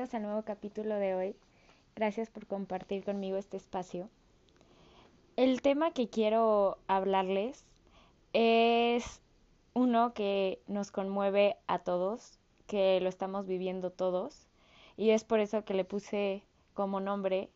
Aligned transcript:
Bienvenidos 0.00 0.14
al 0.14 0.22
nuevo 0.22 0.42
capítulo 0.46 0.94
de 0.94 1.14
hoy. 1.14 1.36
Gracias 1.94 2.30
por 2.30 2.46
compartir 2.46 3.04
conmigo 3.04 3.36
este 3.36 3.58
espacio. 3.58 4.08
El 5.36 5.60
tema 5.60 5.90
que 5.90 6.08
quiero 6.08 6.78
hablarles 6.86 7.66
es 8.32 9.20
uno 9.74 10.14
que 10.14 10.58
nos 10.66 10.90
conmueve 10.90 11.58
a 11.66 11.80
todos, 11.80 12.38
que 12.66 12.98
lo 13.02 13.10
estamos 13.10 13.46
viviendo 13.46 13.90
todos, 13.90 14.46
y 14.96 15.10
es 15.10 15.22
por 15.22 15.38
eso 15.38 15.66
que 15.66 15.74
le 15.74 15.84
puse 15.84 16.44
como 16.72 17.00
nombre 17.00 17.50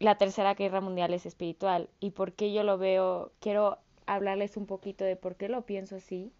la 0.00 0.18
Tercera 0.18 0.52
Guerra 0.52 0.82
Mundial 0.82 1.14
es 1.14 1.24
espiritual. 1.24 1.88
Y 1.98 2.10
por 2.10 2.34
qué 2.34 2.52
yo 2.52 2.62
lo 2.62 2.76
veo, 2.76 3.32
quiero 3.40 3.78
hablarles 4.04 4.58
un 4.58 4.66
poquito 4.66 5.04
de 5.04 5.16
por 5.16 5.36
qué 5.36 5.48
lo 5.48 5.62
pienso 5.62 5.96
así 5.96 6.30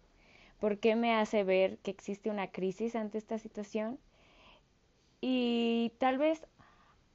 ¿Por 0.61 0.77
qué 0.77 0.95
me 0.95 1.15
hace 1.15 1.43
ver 1.43 1.79
que 1.79 1.89
existe 1.89 2.29
una 2.29 2.51
crisis 2.51 2.95
ante 2.95 3.17
esta 3.17 3.39
situación? 3.39 3.97
Y 5.21 5.93
tal 5.99 6.17
vez 6.17 6.45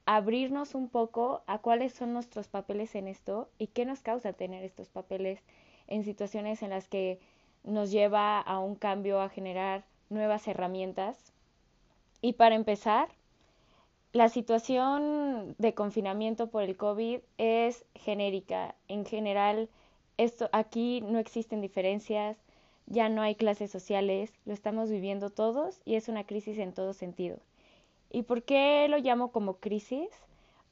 abrirnos 0.05 0.73
un 0.73 0.87
poco 0.87 1.43
a 1.47 1.59
cuáles 1.59 1.93
son 1.93 2.13
nuestros 2.13 2.47
papeles 2.47 2.95
en 2.95 3.09
esto 3.09 3.49
y 3.57 3.67
qué 3.67 3.85
nos 3.85 4.01
causa 4.01 4.31
tener 4.31 4.63
estos 4.63 4.87
papeles 4.87 5.43
en 5.87 6.03
situaciones 6.05 6.63
en 6.63 6.69
las 6.69 6.87
que 6.87 7.19
nos 7.63 7.91
lleva 7.91 8.39
a 8.39 8.59
un 8.59 8.75
cambio, 8.75 9.19
a 9.19 9.29
generar 9.29 9.83
nuevas 10.09 10.47
herramientas. 10.47 11.33
Y 12.21 12.33
para 12.33 12.55
empezar, 12.55 13.09
la 14.13 14.29
situación 14.29 15.55
de 15.57 15.73
confinamiento 15.73 16.49
por 16.49 16.63
el 16.63 16.77
COVID 16.77 17.19
es 17.37 17.85
genérica. 17.93 18.75
En 18.87 19.05
general, 19.05 19.69
esto 20.17 20.49
aquí 20.53 21.01
no 21.01 21.19
existen 21.19 21.59
diferencias, 21.59 22.37
ya 22.85 23.09
no 23.09 23.21
hay 23.21 23.35
clases 23.35 23.69
sociales, 23.69 24.31
lo 24.45 24.53
estamos 24.53 24.89
viviendo 24.89 25.29
todos 25.29 25.81
y 25.83 25.95
es 25.95 26.07
una 26.07 26.23
crisis 26.25 26.57
en 26.57 26.73
todo 26.73 26.93
sentido. 26.93 27.37
¿Y 28.11 28.23
por 28.23 28.43
qué 28.43 28.87
lo 28.89 28.97
llamo 28.97 29.31
como 29.31 29.57
crisis? 29.57 30.09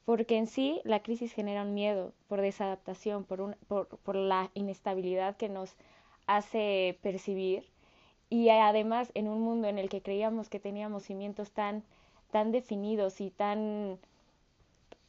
Porque 0.04 0.36
en 0.36 0.46
sí 0.46 0.80
la 0.84 1.02
crisis 1.02 1.32
genera 1.32 1.62
un 1.62 1.74
miedo 1.74 2.12
por 2.28 2.40
desadaptación, 2.40 3.24
por, 3.24 3.40
un, 3.40 3.56
por, 3.68 3.88
por 3.88 4.16
la 4.16 4.50
inestabilidad 4.54 5.36
que 5.36 5.48
nos 5.48 5.74
hace 6.26 6.98
percibir 7.02 7.64
y 8.28 8.48
además 8.48 9.10
en 9.14 9.28
un 9.28 9.40
mundo 9.40 9.68
en 9.68 9.78
el 9.78 9.88
que 9.88 10.02
creíamos 10.02 10.48
que 10.48 10.60
teníamos 10.60 11.04
cimientos 11.04 11.52
tan, 11.52 11.84
tan 12.30 12.50
definidos 12.52 13.20
y 13.20 13.30
tan 13.30 13.98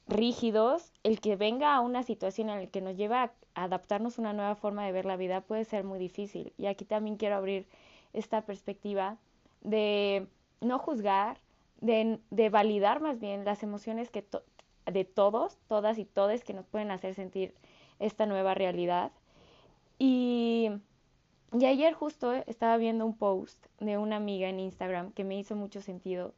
rígidos, 0.07 0.93
el 1.03 1.19
que 1.19 1.35
venga 1.35 1.75
a 1.75 1.81
una 1.81 2.03
situación 2.03 2.49
en 2.49 2.59
la 2.61 2.67
que 2.67 2.81
nos 2.81 2.95
lleva 2.95 3.31
a 3.55 3.63
adaptarnos 3.63 4.17
a 4.17 4.21
una 4.21 4.33
nueva 4.33 4.55
forma 4.55 4.85
de 4.85 4.91
ver 4.91 5.05
la 5.05 5.17
vida 5.17 5.41
puede 5.41 5.65
ser 5.65 5.83
muy 5.83 5.99
difícil. 5.99 6.53
Y 6.57 6.67
aquí 6.67 6.85
también 6.85 7.17
quiero 7.17 7.35
abrir 7.35 7.65
esta 8.13 8.41
perspectiva 8.43 9.17
de 9.61 10.27
no 10.61 10.79
juzgar, 10.79 11.39
de, 11.81 12.49
validar 12.49 13.01
más 13.01 13.19
bien 13.19 13.45
las 13.45 13.63
emociones 13.63 14.09
que 14.09 14.25
de 14.85 15.05
todos, 15.05 15.57
todas 15.67 15.97
y 15.97 16.05
todes 16.05 16.43
que 16.43 16.53
nos 16.53 16.65
pueden 16.65 16.91
hacer 16.91 17.13
sentir 17.13 17.53
esta 17.99 18.25
nueva 18.25 18.53
realidad. 18.53 19.11
Y, 19.99 20.69
y 21.57 21.65
ayer 21.65 21.93
justo 21.93 22.33
estaba 22.33 22.77
viendo 22.77 23.05
un 23.05 23.17
post 23.17 23.65
de 23.79 23.97
una 23.97 24.17
amiga 24.17 24.49
en 24.49 24.59
Instagram 24.59 25.11
que 25.11 25.23
me 25.23 25.37
hizo 25.37 25.55
mucho 25.55 25.81
sentido 25.81 26.33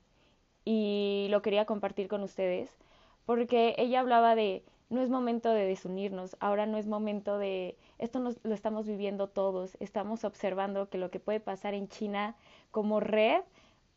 y 0.66 1.28
lo 1.30 1.42
quería 1.42 1.66
compartir 1.66 2.08
con 2.08 2.24
ustedes 2.24 2.78
porque 3.26 3.76
ella 3.78 4.00
hablaba 4.00 4.34
de 4.34 4.64
no 4.90 5.02
es 5.02 5.10
momento 5.12 5.52
de 5.52 5.66
desunirnos, 5.66 6.36
ahora 6.40 6.66
no 6.66 6.78
es 6.78 6.88
momento 6.88 7.38
de 7.38 7.78
esto 8.00 8.20
lo 8.20 8.56
estamos 8.56 8.88
viviendo 8.88 9.28
todos, 9.28 9.78
estamos 9.80 10.24
observando 10.24 10.90
que 10.90 10.98
lo 10.98 11.12
que 11.12 11.20
puede 11.20 11.40
pasar 11.40 11.76
en 11.76 11.88
China 11.90 12.36
como 12.72 13.00
red 13.00 13.42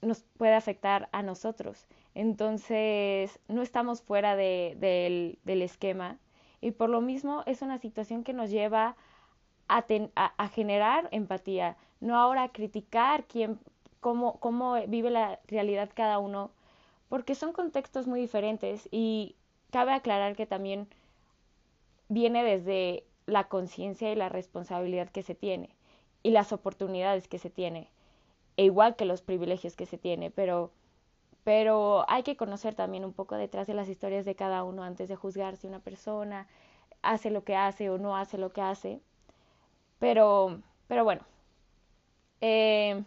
nos 0.03 0.23
puede 0.37 0.55
afectar 0.55 1.09
a 1.13 1.23
nosotros. 1.23 1.87
Entonces, 2.15 3.39
no 3.49 3.63
estamos 3.63 4.03
fuera 4.03 4.37
de, 4.37 4.77
del, 5.45 5.63
esquema 5.63 6.19
y 6.61 6.73
por 6.73 6.91
lo 6.91 7.01
mismo 7.01 7.43
es 7.47 7.63
una 7.63 7.79
situación 7.79 8.25
que 8.25 8.35
nos 8.35 8.51
lleva 8.51 8.97
a, 9.69 9.85
a, 10.15 10.49
generar 10.49 11.09
empatía, 11.13 11.77
no 12.01 12.19
ahora 12.19 12.45
a 12.45 12.53
criticar 12.53 13.25
quién, 13.25 13.59
cómo, 14.01 14.39
cómo 14.41 14.75
vive 14.87 15.11
la 15.11 15.41
realidad 15.49 15.91
cada 15.95 16.19
uno 16.19 16.51
porque 17.09 17.35
son 17.35 17.53
contextos 17.53 18.07
muy 18.07 18.21
diferentes 18.21 18.89
y 18.91 19.37
cabe 19.71 19.93
aclarar 19.93 20.35
que 20.35 20.47
también 20.47 20.89
viene 22.09 22.43
desde 22.43 23.05
la 23.27 23.49
conciencia 23.49 24.11
y 24.11 24.17
la 24.17 24.29
responsabilidad 24.29 25.09
que 25.11 25.23
se 25.23 25.35
tiene 25.35 25.77
y 26.23 26.31
las 26.31 26.53
oportunidades 26.53 27.29
que 27.29 27.39
se 27.39 27.51
tiene, 27.51 27.91
e 28.57 28.65
igual 28.65 28.97
que 28.97 29.05
los 29.05 29.23
privilegios 29.23 29.77
que 29.77 29.87
se 29.87 29.99
tiene, 29.99 30.31
pero 30.31 30.73
pero 31.45 32.05
hay 32.09 32.23
que 32.25 32.37
conocer 32.37 32.75
también 32.75 33.05
un 33.05 33.13
poco 33.13 33.37
detrás 33.37 33.67
de 33.67 33.75
las 33.75 33.89
historias 33.89 34.25
de 34.25 34.35
cada 34.37 34.65
uno 34.65 34.85
antes 34.85 35.09
de 35.09 35.17
juzgar 35.17 35.57
si 35.57 35.67
una 35.67 35.81
persona 35.81 36.49
hace 37.03 37.31
lo 37.31 37.45
que 37.45 37.57
hace 37.57 37.91
o 37.91 37.99
no 37.99 38.17
hace 38.17 38.39
lo 38.39 38.53
que 38.53 38.63
hace. 38.63 39.01
Pero, 39.99 40.61
pero 40.89 41.05
bueno, 41.05 41.23
eh, 42.41 43.05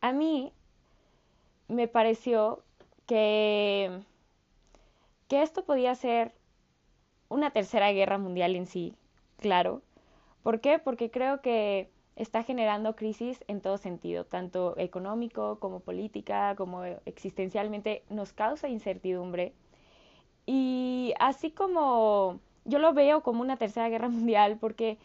a 0.00 0.12
mí 0.12 0.52
me 1.68 1.88
pareció 1.88 2.62
que, 3.06 4.00
que 5.28 5.42
esto 5.42 5.64
podía 5.64 5.94
ser 5.94 6.34
una 7.28 7.50
tercera 7.52 7.92
guerra 7.92 8.18
mundial 8.18 8.56
en 8.56 8.66
sí, 8.66 8.94
claro. 9.38 9.82
¿Por 10.42 10.60
qué? 10.60 10.78
Porque 10.78 11.10
creo 11.10 11.42
que 11.42 11.90
está 12.20 12.42
generando 12.42 12.96
crisis 12.96 13.42
en 13.48 13.60
todo 13.60 13.78
sentido, 13.78 14.24
tanto 14.24 14.74
económico 14.78 15.58
como 15.58 15.80
política, 15.80 16.54
como 16.56 16.84
existencialmente, 17.06 18.02
nos 18.10 18.32
causa 18.32 18.68
incertidumbre. 18.68 19.54
Y 20.46 21.14
así 21.18 21.50
como 21.50 22.40
yo 22.64 22.78
lo 22.78 22.92
veo 22.92 23.22
como 23.22 23.40
una 23.42 23.56
tercera 23.56 23.88
guerra 23.88 24.08
mundial, 24.10 24.58
porque 24.60 24.98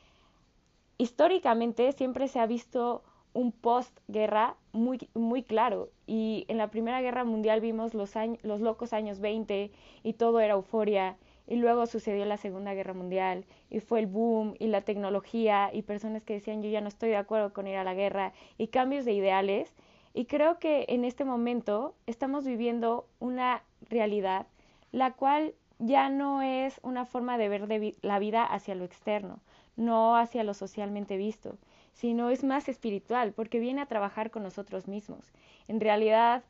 históricamente 0.98 1.92
siempre 1.94 2.28
se 2.28 2.40
ha 2.40 2.46
visto 2.48 3.04
un 3.34 3.52
postguerra 3.52 4.56
muy, 4.74 5.10
muy 5.14 5.44
claro. 5.44 5.90
Y 6.08 6.46
en 6.48 6.58
la 6.58 6.70
Primera 6.70 7.02
Guerra 7.02 7.24
Mundial 7.26 7.62
vimos 7.62 7.94
los, 7.94 8.14
los 8.44 8.62
locos 8.62 8.94
años 8.94 9.20
20 9.20 9.72
y 10.04 10.14
todo 10.14 10.40
era 10.40 10.54
euforia. 10.54 11.18
Y 11.48 11.58
luego 11.58 11.86
sucedió 11.86 12.26
la 12.26 12.38
Segunda 12.38 12.74
Guerra 12.74 12.94
Mundial 12.94 13.46
y 13.70 13.80
fue 13.80 14.00
el 14.00 14.08
boom 14.08 14.56
y 14.60 14.68
la 14.68 14.82
tecnología 14.82 15.70
y 15.72 15.84
personas 15.84 16.24
que 16.24 16.34
decían 16.34 16.64
yo 16.64 16.70
ya 16.70 16.82
no 16.82 16.88
estoy 16.88 17.10
de 17.10 17.18
acuerdo 17.18 17.54
con 17.54 17.68
ir 17.68 17.78
a 17.78 17.84
la 17.84 17.94
guerra 17.94 18.34
y 18.58 18.68
cambios 18.68 19.06
de 19.06 19.14
ideales. 19.14 19.74
Y 20.14 20.26
creo 20.26 20.60
que 20.60 20.86
en 20.88 21.06
este 21.06 21.26
momento 21.26 21.94
estamos 22.08 22.46
viviendo 22.46 23.08
una 23.20 23.64
realidad 23.90 24.48
la 24.96 25.12
cual 25.12 25.54
ya 25.78 26.08
no 26.08 26.42
es 26.42 26.80
una 26.82 27.06
forma 27.06 27.38
de 27.38 27.50
ver 27.50 27.68
la 28.02 28.18
vida 28.18 28.46
hacia 28.46 28.76
lo 28.76 28.86
externo, 28.86 29.42
no 29.76 30.16
hacia 30.16 30.46
lo 30.46 30.54
socialmente 30.54 31.18
visto, 31.18 31.58
sino 31.92 32.30
es 32.30 32.46
más 32.46 32.70
espiritual, 32.70 33.34
porque 33.34 33.60
viene 33.60 33.82
a 33.82 33.88
trabajar 33.88 34.32
con 34.32 34.44
nosotros 34.44 34.88
mismos. 34.88 35.34
En 35.68 35.82
realidad, 35.82 36.46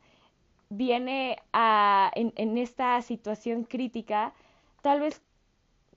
viene 0.68 1.38
a, 1.52 2.12
en, 2.14 2.32
en 2.36 2.56
esta 2.56 3.02
situación 3.02 3.64
crítica, 3.64 4.32
tal 4.86 5.00
vez, 5.00 5.20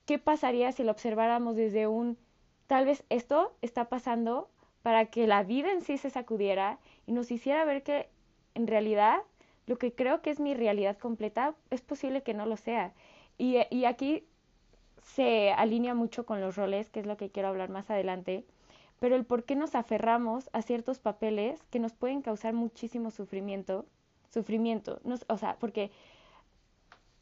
¿qué 0.07 0.17
pasaría 0.17 0.71
si 0.71 0.83
lo 0.83 0.89
observáramos 0.89 1.55
desde 1.55 1.85
un, 1.85 2.17
tal 2.65 2.87
vez 2.87 3.03
esto 3.09 3.53
está 3.61 3.87
pasando 3.87 4.49
para 4.81 5.05
que 5.05 5.27
la 5.27 5.43
vida 5.43 5.71
en 5.71 5.81
sí 5.81 5.99
se 5.99 6.09
sacudiera 6.09 6.79
y 7.05 7.11
nos 7.11 7.29
hiciera 7.29 7.63
ver 7.65 7.83
que 7.83 8.09
en 8.55 8.65
realidad 8.65 9.21
lo 9.67 9.77
que 9.77 9.93
creo 9.93 10.23
que 10.23 10.31
es 10.31 10.39
mi 10.39 10.55
realidad 10.55 10.97
completa 10.97 11.53
es 11.69 11.81
posible 11.81 12.23
que 12.23 12.33
no 12.33 12.47
lo 12.47 12.57
sea. 12.57 12.91
Y, 13.37 13.57
y 13.69 13.85
aquí 13.85 14.25
se 15.03 15.51
alinea 15.51 15.93
mucho 15.93 16.25
con 16.25 16.41
los 16.41 16.55
roles, 16.55 16.89
que 16.89 17.01
es 17.01 17.05
lo 17.05 17.15
que 17.15 17.29
quiero 17.29 17.49
hablar 17.49 17.69
más 17.69 17.91
adelante 17.91 18.43
pero 18.99 19.15
el 19.15 19.23
por 19.23 19.43
qué 19.43 19.55
nos 19.55 19.75
aferramos 19.75 20.49
a 20.51 20.63
ciertos 20.63 20.97
papeles 20.97 21.61
que 21.69 21.77
nos 21.77 21.93
pueden 21.93 22.23
causar 22.23 22.53
muchísimo 22.55 23.11
sufrimiento, 23.11 23.85
sufrimiento, 24.33 24.99
o 25.27 25.37
sea, 25.37 25.57
porque 25.59 25.91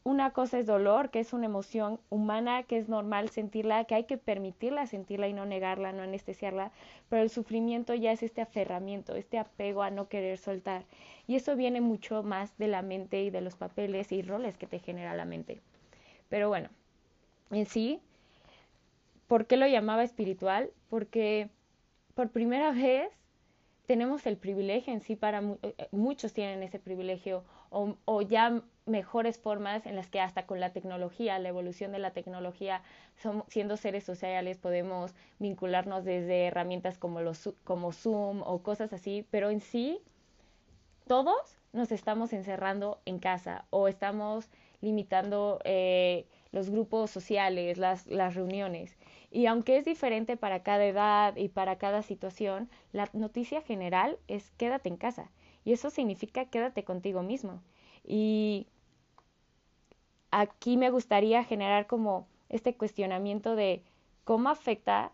una 0.08 0.30
cosa 0.30 0.58
es 0.58 0.64
dolor, 0.64 1.10
que 1.10 1.20
es 1.20 1.34
una 1.34 1.44
emoción 1.44 2.00
humana, 2.08 2.62
que 2.62 2.78
es 2.78 2.88
normal 2.88 3.28
sentirla, 3.28 3.84
que 3.84 3.94
hay 3.94 4.04
que 4.04 4.16
permitirla 4.16 4.86
sentirla 4.86 5.28
y 5.28 5.34
no 5.34 5.44
negarla, 5.44 5.92
no 5.92 6.02
anestesiarla, 6.02 6.72
pero 7.10 7.20
el 7.20 7.28
sufrimiento 7.28 7.94
ya 7.94 8.10
es 8.10 8.22
este 8.22 8.40
aferramiento, 8.40 9.14
este 9.14 9.38
apego 9.38 9.82
a 9.82 9.90
no 9.90 10.08
querer 10.08 10.38
soltar. 10.38 10.84
Y 11.26 11.36
eso 11.36 11.56
viene 11.56 11.82
mucho 11.82 12.22
más 12.22 12.56
de 12.56 12.68
la 12.68 12.80
mente 12.80 13.22
y 13.22 13.28
de 13.28 13.42
los 13.42 13.56
papeles 13.56 14.10
y 14.10 14.22
roles 14.22 14.56
que 14.56 14.66
te 14.66 14.78
genera 14.78 15.14
la 15.14 15.26
mente. 15.26 15.60
Pero 16.30 16.48
bueno, 16.48 16.70
en 17.50 17.66
sí, 17.66 18.00
¿por 19.26 19.44
qué 19.44 19.58
lo 19.58 19.66
llamaba 19.66 20.04
espiritual? 20.04 20.70
Porque 20.88 21.50
por 22.14 22.30
primera 22.30 22.70
vez 22.72 23.10
tenemos 23.88 24.26
el 24.26 24.36
privilegio 24.36 24.92
en 24.92 25.00
sí 25.00 25.16
para 25.16 25.40
eh, 25.40 25.56
eh, 25.62 25.88
muchos 25.92 26.34
tienen 26.34 26.62
ese 26.62 26.78
privilegio 26.78 27.42
o, 27.70 28.22
ya 28.22 28.62
mejores 28.84 29.38
formas 29.38 29.86
en 29.86 29.96
las 29.96 30.08
que 30.08 30.20
hasta 30.20 30.44
con 30.44 30.60
la 30.60 30.72
tecnología, 30.74 31.38
la 31.38 31.48
evolución 31.48 31.92
de 31.92 31.98
la 31.98 32.10
tecnología, 32.10 32.82
siendo 33.48 33.78
seres 33.78 34.04
sociales 34.04 34.58
podemos 34.58 35.14
vincularnos 35.38 36.04
desde 36.04 36.46
herramientas 36.46 36.98
como, 36.98 37.22
los, 37.22 37.50
como 37.64 37.92
Zoom 37.92 38.42
o 38.42 38.62
cosas 38.62 38.92
así, 38.92 39.26
pero 39.30 39.48
en 39.48 39.60
sí 39.60 39.98
todos 41.06 41.56
nos 41.72 41.90
estamos 41.90 42.34
encerrando 42.34 43.00
en 43.06 43.18
casa 43.18 43.64
o 43.70 43.88
estamos 43.88 44.50
limitando 44.82 45.60
eh, 45.64 46.26
los 46.52 46.68
grupos 46.68 47.10
sociales, 47.10 47.78
las, 47.78 48.06
las 48.06 48.34
reuniones. 48.34 48.97
Y 49.30 49.46
aunque 49.46 49.76
es 49.76 49.84
diferente 49.84 50.36
para 50.36 50.62
cada 50.62 50.84
edad 50.86 51.36
y 51.36 51.48
para 51.48 51.76
cada 51.76 52.02
situación, 52.02 52.68
la 52.92 53.08
noticia 53.12 53.60
general 53.62 54.18
es 54.26 54.50
quédate 54.52 54.88
en 54.88 54.96
casa. 54.96 55.30
Y 55.64 55.72
eso 55.72 55.90
significa 55.90 56.46
quédate 56.46 56.84
contigo 56.84 57.22
mismo. 57.22 57.62
Y 58.04 58.66
aquí 60.30 60.76
me 60.76 60.90
gustaría 60.90 61.44
generar 61.44 61.86
como 61.86 62.26
este 62.48 62.74
cuestionamiento 62.74 63.54
de 63.54 63.82
cómo 64.24 64.48
afecta 64.48 65.12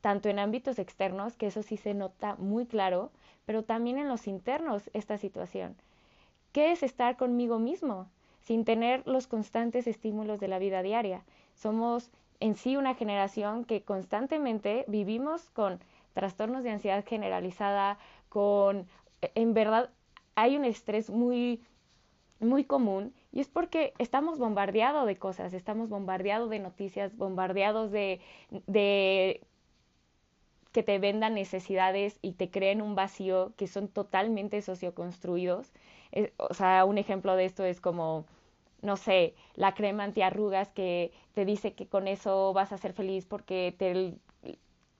tanto 0.00 0.28
en 0.28 0.38
ámbitos 0.38 0.78
externos, 0.78 1.36
que 1.36 1.48
eso 1.48 1.62
sí 1.62 1.76
se 1.76 1.94
nota 1.94 2.36
muy 2.36 2.66
claro, 2.66 3.10
pero 3.44 3.64
también 3.64 3.98
en 3.98 4.08
los 4.08 4.26
internos 4.26 4.90
esta 4.92 5.18
situación. 5.18 5.76
¿Qué 6.52 6.72
es 6.72 6.82
estar 6.82 7.16
conmigo 7.16 7.58
mismo 7.58 8.08
sin 8.40 8.64
tener 8.64 9.06
los 9.06 9.26
constantes 9.26 9.86
estímulos 9.86 10.40
de 10.40 10.48
la 10.48 10.58
vida 10.58 10.82
diaria? 10.82 11.24
Somos 11.54 12.10
en 12.40 12.54
sí 12.54 12.76
una 12.76 12.94
generación 12.94 13.64
que 13.64 13.82
constantemente 13.82 14.84
vivimos 14.88 15.50
con 15.50 15.80
trastornos 16.14 16.64
de 16.64 16.70
ansiedad 16.70 17.04
generalizada, 17.06 17.98
con, 18.28 18.86
en 19.34 19.54
verdad, 19.54 19.90
hay 20.34 20.56
un 20.56 20.64
estrés 20.64 21.10
muy, 21.10 21.62
muy 22.40 22.64
común 22.64 23.14
y 23.32 23.40
es 23.40 23.48
porque 23.48 23.92
estamos 23.98 24.38
bombardeados 24.38 25.06
de 25.06 25.16
cosas, 25.16 25.52
estamos 25.52 25.88
bombardeados 25.88 26.50
de 26.50 26.58
noticias, 26.58 27.16
bombardeados 27.16 27.90
de, 27.90 28.20
de 28.66 29.40
que 30.72 30.82
te 30.82 30.98
vendan 30.98 31.34
necesidades 31.34 32.18
y 32.20 32.32
te 32.32 32.50
creen 32.50 32.82
un 32.82 32.94
vacío 32.94 33.54
que 33.56 33.66
son 33.66 33.88
totalmente 33.88 34.60
socioconstruidos. 34.60 35.72
o 36.36 36.54
sea, 36.54 36.84
un 36.84 36.98
ejemplo 36.98 37.34
de 37.36 37.46
esto 37.46 37.64
es 37.64 37.80
como, 37.80 38.26
no 38.82 38.96
sé, 38.96 39.34
la 39.54 39.74
crema 39.74 40.04
antiarrugas 40.04 40.70
que 40.70 41.12
te 41.34 41.44
dice 41.44 41.74
que 41.74 41.86
con 41.86 42.08
eso 42.08 42.52
vas 42.52 42.72
a 42.72 42.78
ser 42.78 42.92
feliz 42.92 43.26
porque 43.26 43.74
el, 43.80 44.18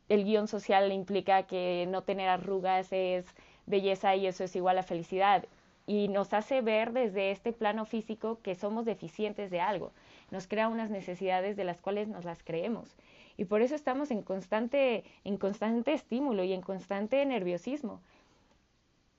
el 0.08 0.24
guion 0.24 0.48
social 0.48 0.92
implica 0.92 1.44
que 1.44 1.86
no 1.88 2.02
tener 2.02 2.28
arrugas 2.28 2.92
es 2.92 3.26
belleza 3.66 4.16
y 4.16 4.26
eso 4.26 4.44
es 4.44 4.56
igual 4.56 4.78
a 4.78 4.82
felicidad. 4.82 5.44
Y 5.86 6.08
nos 6.08 6.32
hace 6.32 6.62
ver 6.62 6.92
desde 6.92 7.30
este 7.30 7.52
plano 7.52 7.84
físico 7.84 8.40
que 8.42 8.56
somos 8.56 8.84
deficientes 8.84 9.50
de 9.50 9.60
algo. 9.60 9.92
Nos 10.30 10.48
crea 10.48 10.68
unas 10.68 10.90
necesidades 10.90 11.56
de 11.56 11.64
las 11.64 11.80
cuales 11.80 12.08
nos 12.08 12.24
las 12.24 12.42
creemos 12.42 12.96
y 13.36 13.44
por 13.44 13.62
eso 13.62 13.74
estamos 13.74 14.10
en 14.10 14.22
constante, 14.22 15.04
en 15.24 15.36
constante 15.36 15.92
estímulo 15.92 16.44
y 16.44 16.52
en 16.52 16.62
constante 16.62 17.24
nerviosismo. 17.26 18.00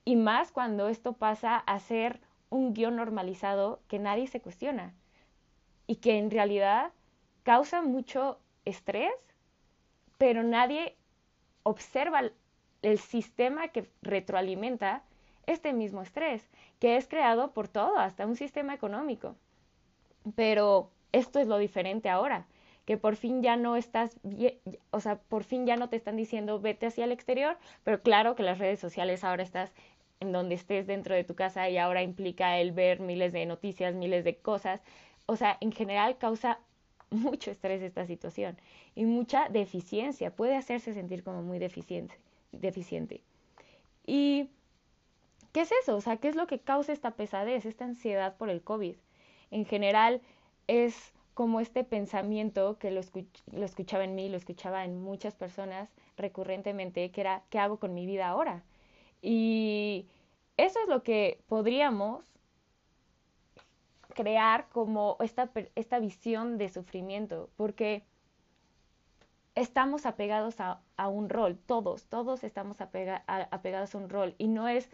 Y 0.06 0.16
más 0.16 0.52
cuando 0.52 0.88
esto 0.88 1.14
pasa 1.14 1.58
a 1.58 1.80
ser 1.80 2.20
un 2.50 2.74
guion 2.74 2.96
normalizado 2.96 3.80
que 3.88 4.00
nadie 4.00 4.28
se 4.28 4.42
cuestiona 4.42 4.94
y 5.86 5.98
que 5.98 6.18
en 6.18 6.32
realidad 6.32 6.92
causa 7.44 7.82
mucho 7.82 8.40
estrés, 8.66 9.14
pero 10.18 10.44
nadie 10.44 10.96
observa 11.64 12.22
el 12.82 13.00
sistema 13.00 13.70
que 13.70 13.90
retroalimenta 14.02 15.04
este 15.46 15.74
mismo 15.74 16.02
estrés, 16.02 16.50
que 16.80 16.98
es 16.98 17.08
creado 17.08 17.52
por 17.52 17.68
todo, 17.68 17.98
hasta 17.98 18.26
un 18.26 18.36
sistema 18.36 18.74
económico. 18.74 19.36
Pero 20.36 20.92
esto 21.12 21.40
es 21.40 21.48
lo 21.48 21.58
diferente 21.58 22.10
ahora 22.10 22.46
que 22.88 22.98
por 22.98 23.18
fin 23.18 23.44
ya 23.44 23.58
no 23.58 23.76
estás, 23.76 24.18
o 24.92 25.02
sea, 25.02 25.18
por 25.18 25.44
fin 25.44 25.66
ya 25.66 25.76
no 25.76 25.90
te 25.90 25.98
están 25.98 26.16
diciendo 26.16 26.62
vete 26.62 26.86
hacia 26.88 27.04
el 27.04 27.12
exterior, 27.12 27.58
pero 27.84 28.02
claro 28.02 28.34
que 28.34 28.44
las 28.44 28.60
redes 28.60 28.80
sociales 28.80 29.26
ahora 29.26 29.44
estás 29.44 29.74
en 30.20 30.32
donde 30.32 30.56
estés 30.56 30.88
dentro 30.88 31.16
de 31.16 31.24
tu 31.24 31.36
casa 31.36 31.70
y 31.70 31.78
ahora 31.78 32.02
implica 32.02 32.60
el 32.60 32.72
ver 32.72 33.00
miles 33.00 33.34
de 33.34 33.46
noticias, 33.46 33.94
miles 33.94 34.24
de 34.24 34.38
cosas. 34.38 34.82
O 35.26 35.36
sea, 35.36 35.58
en 35.62 35.72
general 35.72 36.18
causa 36.18 36.60
mucho 37.10 37.52
estrés 37.52 37.82
esta 37.82 38.06
situación 38.06 38.58
y 38.96 39.06
mucha 39.06 39.50
deficiencia, 39.50 40.32
puede 40.32 40.56
hacerse 40.56 40.94
sentir 40.94 41.24
como 41.24 41.42
muy 41.44 41.60
deficiente, 41.60 42.16
deficiente. 42.52 43.22
¿Y 44.06 44.50
qué 45.52 45.62
es 45.62 45.72
eso? 45.84 45.96
O 45.96 46.02
sea, 46.02 46.18
¿qué 46.18 46.30
es 46.30 46.36
lo 46.36 46.48
que 46.48 46.60
causa 46.60 46.94
esta 46.94 47.12
pesadez, 47.12 47.66
esta 47.66 47.86
ansiedad 47.86 48.36
por 48.38 48.50
el 48.50 48.62
COVID? 48.62 48.96
En 49.52 49.66
general 49.66 50.22
es 50.68 51.14
como 51.34 51.60
este 51.60 51.84
pensamiento 51.84 52.80
que 52.80 52.90
lo, 52.90 53.00
escuchaba 53.00 54.04
en 54.04 54.16
mí, 54.16 54.28
lo 54.28 54.38
escuchaba 54.38 54.84
en 54.86 55.00
muchas 55.02 55.36
personas 55.36 55.88
recurrentemente, 56.18 57.12
que 57.12 57.22
era, 57.22 57.44
¿qué 57.52 57.60
hago 57.60 57.78
con 57.78 57.94
mi 57.94 58.08
vida 58.08 58.28
ahora? 58.28 58.64
Y 59.22 60.08
eso 60.58 60.80
es 60.82 60.90
lo 60.90 61.04
que 61.04 61.42
podríamos 61.48 62.24
crear 64.14 64.68
como 64.70 65.18
esta, 65.20 65.52
esta 65.76 66.00
visión 66.00 66.58
de 66.58 66.70
sufrimiento, 66.70 67.50
porque 67.56 68.04
estamos 69.54 70.06
apegados 70.06 70.56
a, 70.60 70.82
un 71.08 71.30
rol, 71.30 71.58
todos, 71.66 72.06
todos 72.06 72.44
estamos 72.44 72.82
apegados 72.82 73.96
a 73.96 73.98
un 73.98 74.10
rol, 74.10 74.34
y 74.38 74.48
no 74.48 74.68
es 74.68 74.90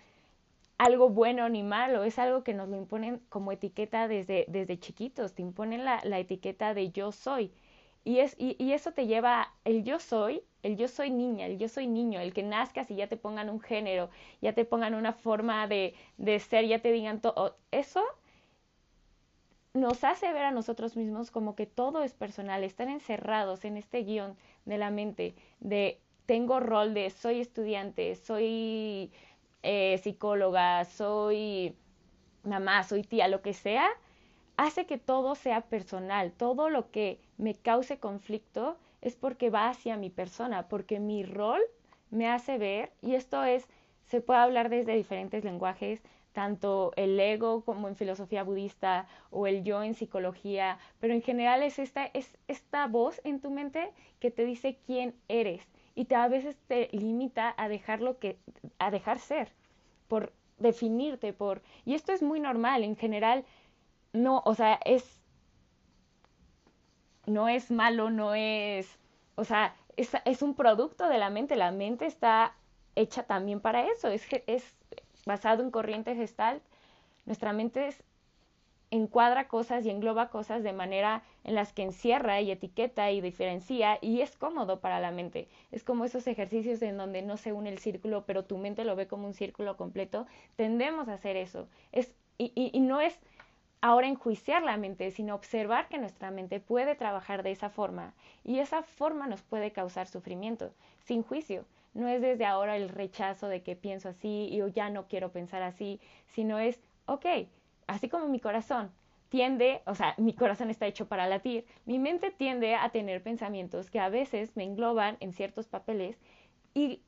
algo 0.77 1.09
bueno 1.09 1.47
ni 1.47 1.63
malo, 1.63 2.03
es 2.03 2.19
algo 2.19 2.43
que 2.43 2.53
nos 2.53 2.67
lo 2.67 2.75
imponen 2.75 3.21
como 3.29 3.51
etiqueta 3.53 4.07
desde, 4.09 4.45
desde 4.49 4.79
chiquitos, 4.79 5.33
te 5.33 5.41
imponen 5.41 5.85
la, 5.85 6.01
la 6.03 6.19
etiqueta 6.19 6.73
de 6.73 6.91
yo 6.91 7.11
soy. 7.11 7.53
Y, 8.05 8.19
es, 8.19 8.35
y, 8.37 8.55
y, 8.59 8.73
eso 8.73 8.91
te 8.91 9.07
lleva 9.07 9.53
el 9.63 9.83
yo 9.83 9.99
soy, 9.99 10.43
el 10.61 10.75
yo 10.77 10.87
soy 10.89 11.09
niña, 11.09 11.45
el 11.45 11.57
yo 11.57 11.69
soy 11.69 11.87
niño, 11.87 12.19
el 12.19 12.33
que 12.33 12.43
nazcas 12.43 12.91
y 12.91 12.95
ya 12.95 13.07
te 13.07 13.15
pongan 13.17 13.49
un 13.49 13.61
género, 13.61 14.09
ya 14.41 14.53
te 14.53 14.65
pongan 14.65 14.93
una 14.93 15.13
forma 15.13 15.67
de, 15.67 15.95
de 16.17 16.39
ser, 16.39 16.65
ya 16.67 16.79
te 16.79 16.91
digan 16.91 17.21
todo. 17.21 17.55
Eso 17.71 18.03
nos 19.73 20.03
hace 20.03 20.31
ver 20.33 20.45
a 20.45 20.51
nosotros 20.51 20.95
mismos 20.95 21.31
como 21.31 21.55
que 21.55 21.65
todo 21.65 22.03
es 22.03 22.13
personal, 22.13 22.63
están 22.63 22.89
encerrados 22.89 23.65
en 23.65 23.77
este 23.77 24.03
guion 24.03 24.37
de 24.65 24.77
la 24.77 24.91
mente 24.91 25.35
de 25.59 25.99
tengo 26.25 26.59
rol 26.59 26.93
de 26.93 27.09
soy 27.09 27.39
estudiante, 27.41 28.15
soy 28.15 29.11
eh, 29.63 29.99
psicóloga, 30.03 30.85
soy 30.85 31.75
mamá, 32.43 32.83
soy 32.83 33.03
tía, 33.03 33.27
lo 33.27 33.41
que 33.41 33.53
sea, 33.53 33.87
hace 34.57 34.85
que 34.85 34.97
todo 34.97 35.35
sea 35.35 35.61
personal. 35.61 36.31
Todo 36.31 36.69
lo 36.69 36.91
que 36.91 37.19
me 37.37 37.55
cause 37.55 37.97
conflicto 37.97 38.77
es 39.01 39.15
porque 39.15 39.49
va 39.49 39.69
hacia 39.69 39.97
mi 39.97 40.09
persona, 40.09 40.67
porque 40.67 40.99
mi 40.99 41.23
rol 41.23 41.61
me 42.09 42.29
hace 42.29 42.57
ver, 42.57 42.91
y 43.01 43.15
esto 43.15 43.43
es, 43.43 43.67
se 44.05 44.21
puede 44.21 44.39
hablar 44.39 44.69
desde 44.69 44.95
diferentes 44.95 45.43
lenguajes, 45.43 46.01
tanto 46.31 46.91
el 46.95 47.19
ego 47.19 47.61
como 47.61 47.87
en 47.87 47.95
filosofía 47.95 48.43
budista 48.43 49.07
o 49.29 49.47
el 49.47 49.63
yo 49.63 49.83
en 49.83 49.93
psicología, 49.93 50.79
pero 50.99 51.13
en 51.13 51.21
general 51.21 51.63
es 51.63 51.79
esta, 51.79 52.05
es 52.13 52.37
esta 52.47 52.87
voz 52.87 53.21
en 53.23 53.39
tu 53.39 53.51
mente 53.51 53.91
que 54.19 54.31
te 54.31 54.45
dice 54.45 54.77
quién 54.85 55.15
eres 55.27 55.67
y 55.95 56.05
te, 56.05 56.15
a 56.15 56.27
veces 56.27 56.57
te 56.67 56.89
limita 56.91 57.53
a 57.55 57.67
dejarlo 57.67 58.17
que, 58.19 58.37
a 58.79 58.89
dejar 58.89 59.19
ser, 59.19 59.49
por 60.07 60.33
definirte, 60.57 61.33
por, 61.33 61.61
y 61.85 61.93
esto 61.93 62.13
es 62.13 62.21
muy 62.21 62.39
normal, 62.39 62.83
en 62.83 62.95
general, 62.95 63.45
no, 64.13 64.41
o 64.45 64.55
sea, 64.55 64.79
es, 64.85 65.21
no 67.25 67.49
es 67.49 67.71
malo, 67.71 68.09
no 68.09 68.35
es, 68.35 68.99
o 69.35 69.43
sea, 69.43 69.75
es, 69.97 70.11
es 70.25 70.41
un 70.41 70.55
producto 70.55 71.07
de 71.07 71.17
la 71.17 71.29
mente, 71.29 71.55
la 71.55 71.71
mente 71.71 72.05
está 72.05 72.55
hecha 72.95 73.23
también 73.23 73.59
para 73.59 73.87
eso, 73.87 74.07
es, 74.09 74.25
es 74.47 74.75
basado 75.25 75.63
en 75.63 75.71
corriente 75.71 76.15
gestal, 76.15 76.61
nuestra 77.25 77.53
mente 77.53 77.89
encuadra 78.91 79.47
cosas 79.47 79.85
y 79.85 79.89
engloba 79.89 80.29
cosas 80.29 80.61
de 80.61 80.71
manera 80.71 81.23
en 81.43 81.55
las 81.55 81.73
que 81.73 81.81
encierra 81.81 82.41
y 82.41 82.51
etiqueta 82.51 83.09
y 83.11 83.21
diferencia 83.21 83.97
y 84.01 84.21
es 84.21 84.35
cómodo 84.35 84.81
para 84.81 84.99
la 84.99 85.09
mente. 85.09 85.47
Es 85.71 85.83
como 85.83 86.05
esos 86.05 86.27
ejercicios 86.27 86.81
en 86.83 86.97
donde 86.97 87.23
no 87.23 87.37
se 87.37 87.53
une 87.53 87.69
el 87.71 87.79
círculo, 87.79 88.25
pero 88.27 88.45
tu 88.45 88.59
mente 88.59 88.83
lo 88.83 88.95
ve 88.95 89.07
como 89.07 89.25
un 89.25 89.33
círculo 89.33 89.77
completo. 89.77 90.27
Tendemos 90.55 91.07
a 91.07 91.15
hacer 91.15 91.37
eso. 91.37 91.67
Es, 91.91 92.15
y, 92.37 92.51
y 92.55 92.79
no 92.81 93.01
es 93.01 93.19
ahora 93.83 94.07
enjuiciar 94.07 94.63
la 94.63 94.77
mente, 94.77 95.11
sino 95.11 95.35
observar 95.35 95.89
que 95.89 95.97
nuestra 95.97 96.31
mente 96.31 96.61
puede 96.61 96.95
trabajar 96.95 97.43
de 97.43 97.51
esa 97.51 97.69
forma 97.69 98.13
y 98.45 98.59
esa 98.59 98.81
forma 98.81 99.27
nos 99.27 99.41
puede 99.41 99.73
causar 99.73 100.07
sufrimiento, 100.07 100.73
sin 101.01 101.21
juicio. 101.21 101.65
No 101.93 102.07
es 102.07 102.21
desde 102.21 102.45
ahora 102.45 102.77
el 102.77 102.87
rechazo 102.87 103.49
de 103.49 103.61
que 103.61 103.75
pienso 103.75 104.07
así 104.07 104.47
y 104.49 104.71
ya 104.71 104.89
no 104.89 105.09
quiero 105.09 105.33
pensar 105.33 105.63
así, 105.63 105.99
sino 106.27 106.59
es, 106.59 106.79
ok, 107.07 107.25
así 107.85 108.07
como 108.07 108.29
mi 108.29 108.39
corazón 108.39 108.89
tiende, 109.27 109.81
o 109.85 109.95
sea, 109.95 110.15
mi 110.17 110.33
corazón 110.33 110.69
está 110.69 110.87
hecho 110.87 111.09
para 111.09 111.27
latir, 111.27 111.65
mi 111.85 111.99
mente 111.99 112.31
tiende 112.31 112.75
a 112.75 112.87
tener 112.89 113.21
pensamientos 113.21 113.91
que 113.91 113.99
a 113.99 114.07
veces 114.07 114.55
me 114.55 114.63
engloban 114.63 115.17
en 115.19 115.33
ciertos 115.33 115.67
papeles 115.67 116.17
y, 116.73 117.01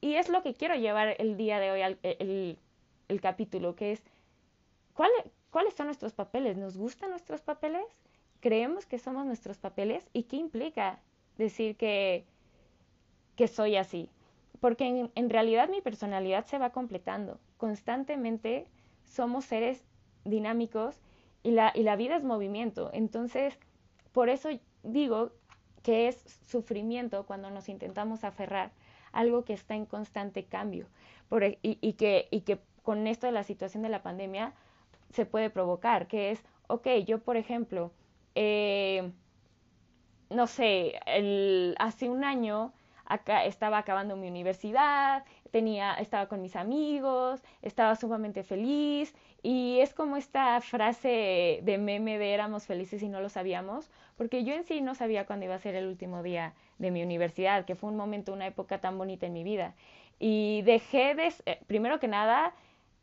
y 0.00 0.14
es 0.16 0.28
lo 0.28 0.42
que 0.42 0.54
quiero 0.54 0.74
llevar 0.74 1.14
el 1.20 1.36
día 1.36 1.60
de 1.60 1.70
hoy 1.70 1.82
al 1.82 2.00
el, 2.02 2.58
el 3.06 3.20
capítulo, 3.20 3.76
que 3.76 3.92
es, 3.92 4.02
¿cuáles 5.50 5.74
son 5.74 5.86
nuestros 5.86 6.12
papeles? 6.12 6.56
¿Nos 6.56 6.76
gustan 6.76 7.10
nuestros 7.10 7.40
papeles? 7.40 7.84
¿Creemos 8.40 8.86
que 8.86 8.98
somos 8.98 9.26
nuestros 9.26 9.58
papeles? 9.58 10.08
¿Y 10.12 10.24
qué 10.24 10.36
implica 10.36 11.00
decir 11.36 11.76
que, 11.76 12.24
que 13.36 13.48
soy 13.48 13.76
así? 13.76 14.08
porque 14.60 15.10
en, 15.14 15.30
realidad 15.30 15.68
mi 15.68 15.80
personalidad 15.80 16.44
se 16.44 16.58
va 16.58 16.70
completando. 16.70 17.40
Constantemente 17.56 18.66
somos 19.04 19.46
seres 19.46 19.82
dinámicos 20.24 21.00
y 21.42 21.52
la, 21.52 21.72
y 21.74 21.82
la 21.82 21.96
vida 21.96 22.16
es 22.16 22.24
movimiento. 22.24 22.90
Entonces, 22.92 23.58
por 24.12 24.28
eso 24.28 24.50
digo 24.82 25.32
que 25.82 26.08
es 26.08 26.22
sufrimiento 26.46 27.24
cuando 27.24 27.50
nos 27.50 27.70
intentamos 27.70 28.22
aferrar 28.22 28.70
a 29.12 29.20
algo 29.20 29.44
que 29.44 29.54
está 29.54 29.74
en 29.74 29.86
constante 29.86 30.44
cambio. 30.44 30.86
Por, 31.30 31.42
e, 31.42 31.58
y, 31.62 31.94
que, 31.94 32.28
y 32.30 32.42
que 32.42 32.60
con 32.82 33.06
esto 33.06 33.26
de 33.26 33.32
la 33.32 33.44
situación 33.44 33.82
de 33.82 33.88
la 33.88 34.02
pandemia 34.02 34.52
se 35.10 35.26
puede 35.26 35.50
provocar, 35.50 36.06
que 36.08 36.30
es, 36.30 36.42
ok, 36.68 36.86
yo 37.06 37.18
por 37.20 37.36
ejemplo, 37.36 37.92
eh, 38.34 39.10
no 40.30 40.46
sé, 40.46 41.00
el, 41.06 41.74
hace 41.78 42.08
un 42.08 42.24
año 42.24 42.72
acá 43.04 43.44
estaba 43.44 43.78
acabando 43.78 44.16
mi 44.16 44.28
universidad, 44.28 45.24
tenía, 45.50 45.94
estaba 45.94 46.28
con 46.28 46.40
mis 46.42 46.54
amigos, 46.54 47.42
estaba 47.60 47.96
sumamente 47.96 48.44
feliz 48.44 49.14
y 49.42 49.80
es 49.80 49.94
como 49.94 50.16
esta 50.16 50.60
frase 50.60 51.60
de 51.62 51.78
meme 51.78 52.18
de 52.18 52.32
éramos 52.32 52.66
felices 52.66 53.02
y 53.02 53.08
no 53.08 53.20
lo 53.20 53.28
sabíamos, 53.28 53.90
porque 54.16 54.44
yo 54.44 54.54
en 54.54 54.64
sí 54.64 54.80
no 54.80 54.94
sabía 54.94 55.26
cuándo 55.26 55.46
iba 55.46 55.56
a 55.56 55.58
ser 55.58 55.74
el 55.74 55.86
último 55.86 56.22
día 56.22 56.54
de 56.78 56.90
mi 56.92 57.02
universidad, 57.02 57.64
que 57.64 57.74
fue 57.74 57.90
un 57.90 57.96
momento, 57.96 58.32
una 58.32 58.46
época 58.46 58.80
tan 58.80 58.96
bonita 58.96 59.26
en 59.26 59.32
mi 59.32 59.42
vida. 59.42 59.74
Y 60.20 60.62
dejé 60.62 61.14
de, 61.14 61.32
eh, 61.46 61.60
primero 61.66 61.98
que 61.98 62.08
nada, 62.08 62.54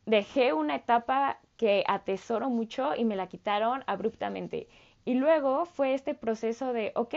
dejé 0.08 0.52
una 0.54 0.74
etapa 0.76 1.38
que 1.56 1.84
atesoro 1.86 2.48
mucho 2.50 2.94
y 2.96 3.04
me 3.04 3.16
la 3.16 3.28
quitaron 3.28 3.84
abruptamente. 3.86 4.68
Y 5.04 5.14
luego 5.14 5.66
fue 5.66 5.94
este 5.94 6.14
proceso 6.14 6.72
de, 6.72 6.92
ok, 6.94 7.14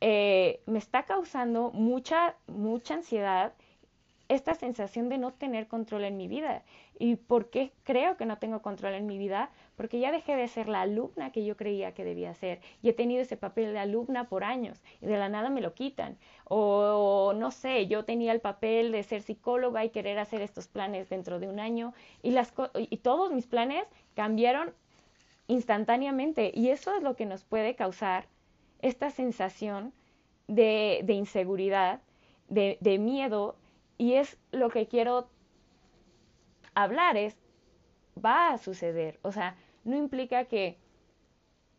eh, 0.00 0.62
me 0.66 0.78
está 0.78 1.04
causando 1.04 1.70
mucha, 1.72 2.36
mucha 2.46 2.94
ansiedad 2.94 3.52
esta 4.30 4.54
sensación 4.54 5.08
de 5.08 5.18
no 5.18 5.32
tener 5.32 5.66
control 5.66 6.04
en 6.04 6.16
mi 6.16 6.28
vida. 6.28 6.62
¿Y 7.00 7.16
por 7.16 7.50
qué 7.50 7.72
creo 7.82 8.16
que 8.16 8.26
no 8.26 8.38
tengo 8.38 8.62
control 8.62 8.94
en 8.94 9.06
mi 9.06 9.18
vida? 9.18 9.50
Porque 9.74 9.98
ya 9.98 10.12
dejé 10.12 10.36
de 10.36 10.46
ser 10.46 10.68
la 10.68 10.82
alumna 10.82 11.32
que 11.32 11.44
yo 11.44 11.56
creía 11.56 11.94
que 11.94 12.04
debía 12.04 12.32
ser. 12.34 12.60
Y 12.80 12.90
he 12.90 12.92
tenido 12.92 13.22
ese 13.22 13.36
papel 13.36 13.72
de 13.72 13.80
alumna 13.80 14.28
por 14.28 14.44
años 14.44 14.80
y 15.00 15.06
de 15.06 15.18
la 15.18 15.28
nada 15.28 15.50
me 15.50 15.60
lo 15.60 15.74
quitan. 15.74 16.16
O, 16.44 17.32
no 17.36 17.50
sé, 17.50 17.88
yo 17.88 18.04
tenía 18.04 18.30
el 18.30 18.40
papel 18.40 18.92
de 18.92 19.02
ser 19.02 19.22
psicóloga 19.22 19.84
y 19.84 19.90
querer 19.90 20.20
hacer 20.20 20.42
estos 20.42 20.68
planes 20.68 21.08
dentro 21.08 21.40
de 21.40 21.48
un 21.48 21.58
año 21.58 21.92
y, 22.22 22.30
las 22.30 22.54
y 22.74 22.98
todos 22.98 23.32
mis 23.32 23.48
planes 23.48 23.84
cambiaron 24.14 24.72
instantáneamente. 25.48 26.52
Y 26.54 26.68
eso 26.68 26.94
es 26.94 27.02
lo 27.02 27.16
que 27.16 27.26
nos 27.26 27.42
puede 27.42 27.74
causar 27.74 28.28
esta 28.80 29.10
sensación 29.10 29.92
de, 30.46 31.04
inseguridad, 31.08 32.00
de, 32.48 32.78
de, 32.80 32.98
miedo, 32.98 33.56
y 34.00 34.14
es 34.14 34.38
lo 34.50 34.70
que 34.70 34.88
quiero 34.88 35.28
hablar, 36.74 37.18
es, 37.18 37.36
va 38.16 38.48
a 38.48 38.56
suceder, 38.56 39.20
o 39.20 39.30
sea, 39.30 39.56
no 39.84 39.94
implica 39.94 40.46
que 40.46 40.78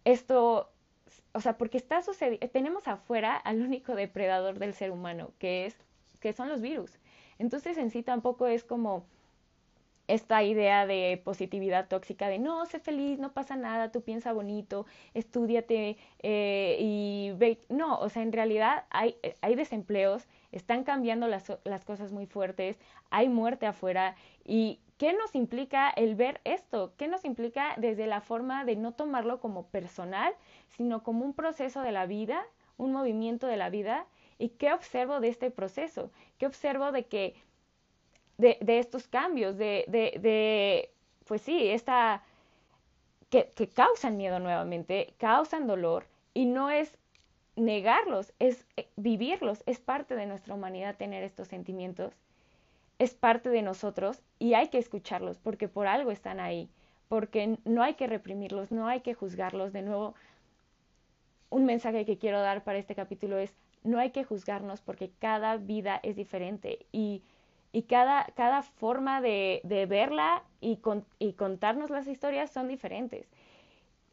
esto, 0.05 0.71
o 1.33 1.41
sea, 1.41 1.57
porque 1.57 1.79
está 1.79 2.03
sucediendo, 2.03 2.47
tenemos 2.49 2.87
afuera 2.87 3.35
al 3.35 3.63
único 3.63 3.95
depredador 3.95 4.59
del 4.59 4.75
ser 4.75 4.91
humano, 4.91 5.31
que 5.39 5.65
es, 5.65 5.75
que 6.19 6.31
son 6.31 6.47
los 6.47 6.61
virus. 6.61 6.99
Entonces 7.39 7.75
en 7.79 7.89
sí 7.89 8.03
tampoco 8.03 8.45
es 8.45 8.63
como, 8.63 9.03
esta 10.07 10.43
idea 10.43 10.85
de 10.85 11.21
positividad 11.23 11.87
tóxica 11.87 12.27
de 12.27 12.37
no, 12.37 12.65
sé 12.65 12.79
feliz, 12.79 13.17
no 13.17 13.33
pasa 13.33 13.55
nada, 13.55 13.91
tú 13.91 14.01
piensa 14.01 14.33
bonito, 14.33 14.85
estudiate 15.13 15.97
eh, 16.19 16.77
y 16.79 17.31
ve. 17.37 17.59
No, 17.69 17.97
o 17.99 18.09
sea, 18.09 18.21
en 18.23 18.33
realidad 18.33 18.85
hay, 18.89 19.15
hay 19.41 19.55
desempleos, 19.55 20.27
están 20.51 20.83
cambiando 20.83 21.27
las, 21.27 21.51
las 21.63 21.85
cosas 21.85 22.11
muy 22.11 22.25
fuertes, 22.25 22.77
hay 23.09 23.29
muerte 23.29 23.65
afuera 23.65 24.15
y 24.43 24.79
¿qué 24.97 25.13
nos 25.13 25.35
implica 25.35 25.89
el 25.89 26.15
ver 26.15 26.41
esto? 26.43 26.93
¿Qué 26.97 27.07
nos 27.07 27.25
implica 27.25 27.75
desde 27.77 28.07
la 28.07 28.21
forma 28.21 28.65
de 28.65 28.75
no 28.75 28.93
tomarlo 28.93 29.39
como 29.39 29.67
personal, 29.67 30.33
sino 30.67 31.03
como 31.03 31.25
un 31.25 31.33
proceso 31.33 31.81
de 31.81 31.91
la 31.91 32.05
vida, 32.05 32.45
un 32.77 32.91
movimiento 32.91 33.47
de 33.47 33.57
la 33.57 33.69
vida? 33.69 34.05
¿Y 34.37 34.49
qué 34.49 34.73
observo 34.73 35.19
de 35.19 35.29
este 35.29 35.51
proceso? 35.51 36.11
¿Qué 36.37 36.45
observo 36.45 36.91
de 36.91 37.05
que 37.05 37.35
de, 38.37 38.57
de 38.61 38.79
estos 38.79 39.07
cambios, 39.07 39.57
de, 39.57 39.85
de, 39.87 40.17
de, 40.19 40.91
pues 41.25 41.41
sí, 41.41 41.67
esta, 41.69 42.23
que, 43.29 43.51
que 43.55 43.69
causan 43.69 44.17
miedo 44.17 44.39
nuevamente, 44.39 45.13
causan 45.17 45.67
dolor 45.67 46.05
y 46.33 46.45
no 46.45 46.69
es 46.69 46.97
negarlos, 47.55 48.33
es 48.39 48.65
eh, 48.77 48.87
vivirlos, 48.95 49.63
es 49.65 49.79
parte 49.79 50.15
de 50.15 50.25
nuestra 50.25 50.55
humanidad 50.55 50.95
tener 50.97 51.23
estos 51.23 51.47
sentimientos, 51.47 52.13
es 52.99 53.13
parte 53.13 53.49
de 53.49 53.61
nosotros 53.61 54.21
y 54.39 54.53
hay 54.53 54.69
que 54.69 54.77
escucharlos 54.77 55.37
porque 55.39 55.67
por 55.67 55.87
algo 55.87 56.11
están 56.11 56.39
ahí, 56.39 56.69
porque 57.07 57.57
no 57.65 57.83
hay 57.83 57.95
que 57.95 58.07
reprimirlos, 58.07 58.71
no 58.71 58.87
hay 58.87 59.01
que 59.01 59.13
juzgarlos. 59.13 59.73
De 59.73 59.81
nuevo, 59.81 60.15
un 61.49 61.65
mensaje 61.65 62.05
que 62.05 62.17
quiero 62.17 62.41
dar 62.41 62.63
para 62.63 62.79
este 62.79 62.95
capítulo 62.95 63.37
es, 63.37 63.53
no 63.83 63.99
hay 63.99 64.11
que 64.11 64.23
juzgarnos 64.23 64.81
porque 64.81 65.11
cada 65.19 65.57
vida 65.57 65.99
es 66.03 66.15
diferente 66.15 66.85
y 66.91 67.23
y 67.71 67.83
cada, 67.83 68.25
cada 68.35 68.63
forma 68.63 69.21
de, 69.21 69.61
de 69.63 69.85
verla 69.85 70.43
y, 70.59 70.79
y 71.19 71.33
contarnos 71.33 71.89
las 71.89 72.07
historias 72.07 72.51
son 72.51 72.67
diferentes. 72.67 73.27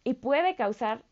Y 0.04 0.14
puede 0.14 0.56
causar, 0.56 1.04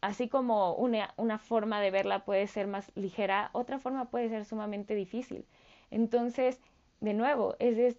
así 0.00 0.28
como 0.28 0.74
una, 0.74 1.14
una 1.16 1.38
forma 1.38 1.80
de 1.80 1.90
verla 1.90 2.24
puede 2.24 2.46
ser 2.46 2.66
más 2.66 2.92
ligera, 2.94 3.50
otra 3.52 3.78
forma 3.78 4.06
puede 4.06 4.28
ser 4.28 4.44
sumamente 4.44 4.94
difícil. 4.94 5.46
Entonces, 5.90 6.60
de 7.00 7.14
nuevo, 7.14 7.56
es 7.58 7.96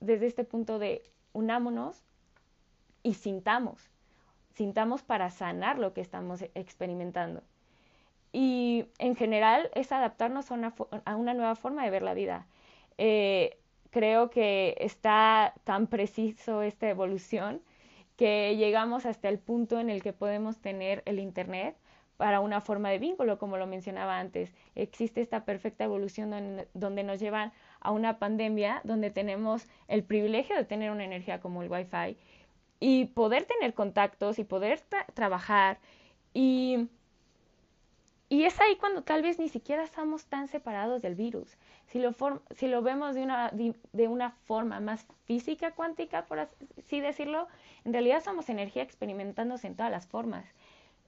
desde 0.00 0.26
este 0.26 0.44
punto 0.44 0.78
de 0.78 1.02
unámonos 1.32 2.04
y 3.02 3.14
sintamos, 3.14 3.90
sintamos 4.54 5.02
para 5.02 5.30
sanar 5.30 5.78
lo 5.78 5.92
que 5.94 6.00
estamos 6.00 6.42
experimentando. 6.54 7.42
Y 8.32 8.86
en 8.98 9.16
general 9.16 9.70
es 9.74 9.90
adaptarnos 9.92 10.50
a 10.50 10.54
una, 10.54 10.74
a 11.04 11.16
una 11.16 11.34
nueva 11.34 11.56
forma 11.56 11.84
de 11.84 11.90
ver 11.90 12.02
la 12.02 12.14
vida. 12.14 12.46
Eh, 12.98 13.58
creo 13.90 14.30
que 14.30 14.76
está 14.78 15.54
tan 15.64 15.88
preciso 15.88 16.62
esta 16.62 16.88
evolución 16.88 17.60
que 18.20 18.54
llegamos 18.54 19.06
hasta 19.06 19.30
el 19.30 19.38
punto 19.38 19.80
en 19.80 19.88
el 19.88 20.02
que 20.02 20.12
podemos 20.12 20.58
tener 20.58 21.02
el 21.06 21.18
Internet 21.18 21.74
para 22.18 22.40
una 22.40 22.60
forma 22.60 22.90
de 22.90 22.98
vínculo, 22.98 23.38
como 23.38 23.56
lo 23.56 23.66
mencionaba 23.66 24.18
antes. 24.18 24.52
Existe 24.74 25.22
esta 25.22 25.46
perfecta 25.46 25.84
evolución 25.84 26.66
donde, 26.74 27.02
nos 27.02 27.18
llevan 27.18 27.50
a 27.80 27.92
una 27.92 28.18
pandemia, 28.18 28.82
donde 28.84 29.10
tenemos 29.10 29.66
el 29.88 30.04
privilegio 30.04 30.54
de 30.54 30.66
tener 30.66 30.90
una 30.90 31.06
energía 31.06 31.40
como 31.40 31.62
el 31.62 31.70
Wi-Fi 31.70 32.18
y 32.78 33.06
poder 33.06 33.46
tener 33.46 33.72
contactos 33.72 34.38
y 34.38 34.44
poder 34.44 34.82
trabajar 35.14 35.78
y 36.34 36.90
y 38.32 38.44
es 38.44 38.60
ahí 38.60 38.76
cuando 38.76 39.02
tal 39.02 39.22
vez 39.22 39.40
ni 39.40 39.48
siquiera 39.48 39.82
estamos 39.82 40.26
tan 40.26 40.46
separados 40.46 41.02
del 41.02 41.16
virus. 41.16 41.56
Si 41.86 41.98
lo, 41.98 42.14
si 42.54 42.68
lo 42.68 42.80
vemos 42.80 43.16
de 43.16 43.22
una, 43.24 43.50
de 43.50 44.08
una 44.08 44.30
forma 44.30 44.78
más 44.78 45.04
física 45.24 45.72
cuántica, 45.72 46.26
por 46.26 46.38
así 46.38 47.00
decirlo, 47.00 47.48
en 47.84 47.92
realidad 47.92 48.22
somos 48.22 48.48
energía 48.48 48.82
experimentándose 48.82 49.66
en 49.66 49.76
todas 49.76 49.90
las 49.90 50.06
formas. 50.06 50.44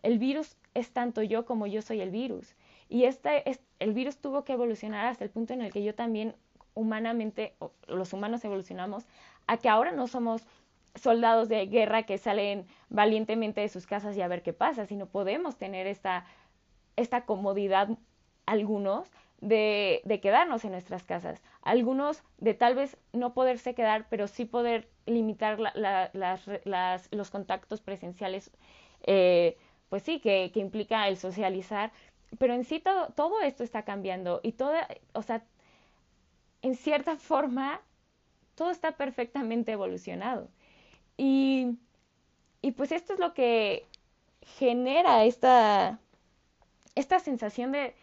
El 0.02 0.18
virus 0.18 0.56
es 0.74 0.90
tanto 0.90 1.22
yo 1.22 1.44
como 1.44 1.66
yo 1.66 1.82
soy 1.82 2.00
el 2.00 2.10
virus. 2.10 2.54
Y 2.88 3.04
este, 3.04 3.44
el 3.78 3.92
virus 3.92 4.18
tuvo 4.18 4.44
que 4.44 4.52
evolucionar 4.52 5.06
hasta 5.06 5.24
el 5.24 5.30
punto 5.30 5.52
en 5.54 5.62
el 5.62 5.72
que 5.72 5.82
yo 5.82 5.94
también 5.94 6.34
humanamente, 6.74 7.54
los 7.86 8.12
humanos 8.12 8.44
evolucionamos, 8.44 9.06
a 9.46 9.58
que 9.58 9.68
ahora 9.68 9.92
no 9.92 10.06
somos 10.08 10.42
soldados 10.94 11.48
de 11.48 11.66
guerra 11.66 12.02
que 12.02 12.18
salen 12.18 12.66
valientemente 12.88 13.60
de 13.60 13.68
sus 13.68 13.86
casas 13.86 14.16
y 14.16 14.22
a 14.22 14.28
ver 14.28 14.42
qué 14.42 14.52
pasa, 14.52 14.86
sino 14.86 15.06
podemos 15.06 15.56
tener 15.56 15.86
esta 15.86 16.26
esta 16.96 17.24
comodidad 17.24 17.88
algunos 18.46 19.08
de, 19.42 20.20
quedarnos 20.22 20.64
en 20.64 20.70
nuestras 20.70 21.02
casas, 21.02 21.42
algunos 21.62 22.22
de 22.38 22.54
tal 22.54 22.74
vez 22.74 22.96
no 23.12 23.34
poderse 23.34 23.74
quedar, 23.74 24.06
pero 24.08 24.28
sí 24.28 24.44
poder 24.44 24.88
limitar 25.04 25.58
los 27.10 27.30
contactos 27.30 27.80
presenciales, 27.80 28.50
eh, 29.02 29.58
pues 29.88 30.04
sí, 30.04 30.20
que, 30.20 30.50
implica 30.54 31.08
el 31.08 31.18
socializar, 31.18 31.92
pero 32.38 32.54
en 32.54 32.64
sí 32.64 32.78
todo, 32.80 33.08
todo 33.14 33.42
esto 33.42 33.64
está 33.64 33.82
cambiando 33.82 34.40
y 34.44 34.52
todo, 34.52 34.72
o 35.12 35.22
sea, 35.22 35.44
en 36.62 36.76
cierta 36.76 37.16
forma, 37.16 37.80
todo 38.54 38.70
está 38.70 38.92
perfectamente 38.92 39.72
evolucionado. 39.72 40.48
Y, 41.16 41.78
y 42.62 42.72
pues 42.72 42.92
esto 42.92 43.14
es 43.14 43.18
lo 43.18 43.34
que 43.34 43.86
genera 44.58 45.24
esta, 45.24 45.98
esta 46.94 47.18
sensación 47.18 47.72
de 47.72 47.94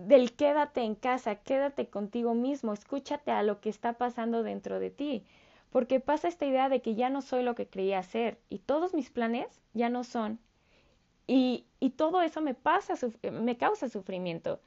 del 0.00 0.32
quédate 0.34 0.82
en 0.82 0.94
casa, 0.94 1.36
quédate 1.36 1.88
contigo 1.88 2.34
mismo, 2.34 2.72
escúchate 2.72 3.30
a 3.30 3.42
lo 3.42 3.60
que 3.60 3.68
está 3.68 3.94
pasando 3.94 4.42
dentro 4.42 4.80
de 4.80 4.90
ti, 4.90 5.24
porque 5.70 6.00
pasa 6.00 6.28
esta 6.28 6.46
idea 6.46 6.68
de 6.68 6.82
que 6.82 6.94
ya 6.94 7.10
no 7.10 7.22
soy 7.22 7.42
lo 7.42 7.54
que 7.54 7.68
creía 7.68 8.02
ser 8.02 8.38
y 8.48 8.58
todos 8.58 8.94
mis 8.94 9.10
planes 9.10 9.60
ya 9.74 9.88
no 9.88 10.04
son 10.04 10.38
y, 11.26 11.64
y 11.78 11.90
todo 11.90 12.22
eso 12.22 12.40
me 12.40 12.54
pasa, 12.54 12.94
me 13.30 13.56
causa 13.56 13.88
sufrimiento. 13.88 14.60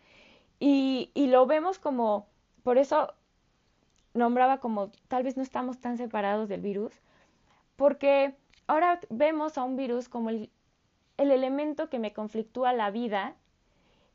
Y, 0.59 1.11
y 1.13 1.27
lo 1.27 1.45
vemos 1.45 1.77
como, 1.77 2.27
por 2.63 2.77
eso 2.77 3.13
nombraba 4.13 4.59
como 4.59 4.91
tal 5.09 5.23
vez 5.23 5.35
no 5.35 5.43
estamos 5.43 5.79
tan 5.79 5.97
separados 5.97 6.47
del 6.47 6.61
virus, 6.61 6.93
porque 7.75 8.35
ahora 8.67 9.01
vemos 9.09 9.57
a 9.57 9.63
un 9.63 9.75
virus 9.75 10.07
como 10.07 10.29
el, 10.29 10.49
el 11.17 11.31
elemento 11.31 11.89
que 11.89 11.99
me 11.99 12.13
conflictúa 12.13 12.71
la 12.71 12.91
vida. 12.91 13.35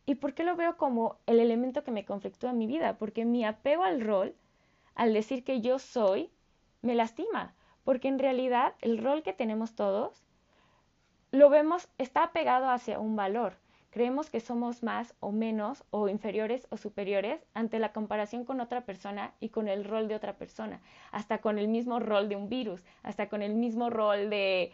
¿Y 0.08 0.14
por 0.14 0.32
qué 0.32 0.42
lo 0.42 0.56
veo 0.56 0.78
como 0.78 1.18
el 1.26 1.38
elemento 1.38 1.84
que 1.84 1.90
me 1.90 2.06
conflictúa 2.06 2.54
mi 2.54 2.66
vida? 2.66 2.96
Porque 2.96 3.26
mi 3.26 3.44
apego 3.44 3.84
al 3.84 4.00
rol, 4.00 4.34
al 4.94 5.12
decir 5.12 5.44
que 5.44 5.60
yo 5.60 5.78
soy, 5.78 6.30
me 6.80 6.94
lastima. 6.94 7.54
Porque 7.84 8.08
en 8.08 8.18
realidad 8.18 8.74
el 8.80 8.96
rol 8.96 9.22
que 9.22 9.34
tenemos 9.34 9.74
todos, 9.74 10.24
lo 11.30 11.50
vemos, 11.50 11.90
está 11.98 12.22
apegado 12.22 12.70
hacia 12.70 12.98
un 12.98 13.16
valor. 13.16 13.58
Creemos 13.90 14.30
que 14.30 14.40
somos 14.40 14.82
más 14.82 15.14
o 15.20 15.30
menos 15.30 15.84
o 15.90 16.08
inferiores 16.08 16.66
o 16.70 16.78
superiores 16.78 17.44
ante 17.52 17.78
la 17.78 17.92
comparación 17.92 18.46
con 18.46 18.62
otra 18.62 18.86
persona 18.86 19.34
y 19.40 19.50
con 19.50 19.68
el 19.68 19.84
rol 19.84 20.08
de 20.08 20.14
otra 20.14 20.38
persona, 20.38 20.80
hasta 21.12 21.42
con 21.42 21.58
el 21.58 21.68
mismo 21.68 22.00
rol 22.00 22.30
de 22.30 22.36
un 22.36 22.48
virus, 22.48 22.82
hasta 23.02 23.28
con 23.28 23.42
el 23.42 23.54
mismo 23.54 23.90
rol 23.90 24.30
de, 24.30 24.72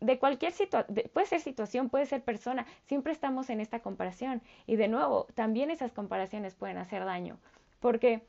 de 0.00 0.18
cualquier 0.18 0.52
situación, 0.52 1.08
puede 1.12 1.26
ser 1.26 1.40
situación, 1.40 1.88
puede 1.88 2.06
ser 2.06 2.22
persona, 2.22 2.66
siempre 2.84 3.12
estamos 3.12 3.50
en 3.50 3.60
esta 3.60 3.80
comparación. 3.80 4.42
Y 4.66 4.76
de 4.76 4.88
nuevo, 4.88 5.26
también 5.34 5.70
esas 5.70 5.92
comparaciones 5.92 6.54
pueden 6.54 6.78
hacer 6.78 7.04
daño, 7.04 7.38
porque 7.80 8.26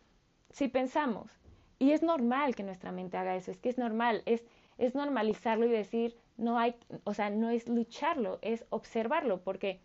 si 0.51 0.67
pensamos, 0.67 1.31
y 1.79 1.91
es 1.91 2.03
normal 2.03 2.55
que 2.55 2.63
nuestra 2.63 2.91
mente 2.91 3.17
haga 3.17 3.35
eso, 3.35 3.51
es 3.51 3.59
que 3.59 3.69
es 3.69 3.77
normal, 3.77 4.23
es, 4.25 4.43
es 4.77 4.95
normalizarlo 4.95 5.65
y 5.65 5.69
decir, 5.69 6.15
no 6.37 6.59
hay, 6.59 6.75
o 7.03 7.13
sea, 7.13 7.29
no 7.29 7.49
es 7.49 7.67
lucharlo, 7.67 8.39
es 8.41 8.65
observarlo, 8.69 9.41
porque 9.41 9.81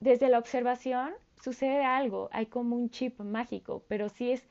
desde 0.00 0.28
la 0.28 0.38
observación 0.38 1.12
sucede 1.42 1.84
algo, 1.84 2.28
hay 2.32 2.46
como 2.46 2.76
un 2.76 2.90
chip 2.90 3.20
mágico, 3.20 3.84
pero 3.88 4.08
sí 4.08 4.32
es, 4.32 4.48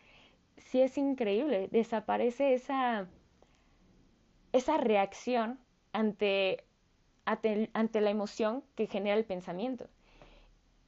sí 0.57 0.81
es 0.81 0.97
increíble, 0.97 1.67
desaparece 1.71 2.53
esa, 2.53 3.07
esa 4.51 4.77
reacción 4.77 5.59
ante, 5.93 6.63
ante, 7.25 8.01
la 8.01 8.09
emoción 8.09 8.63
que 8.75 8.87
genera 8.87 9.15
el 9.15 9.25
pensamiento. 9.25 9.87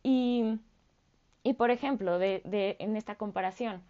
Y, 0.03 0.59
y 1.43 1.53
por 1.53 1.71
ejemplo, 1.71 2.19
de, 2.19 2.41
de, 2.45 2.75
en 2.79 2.95
esta 2.97 3.15
comparación, 3.15 3.81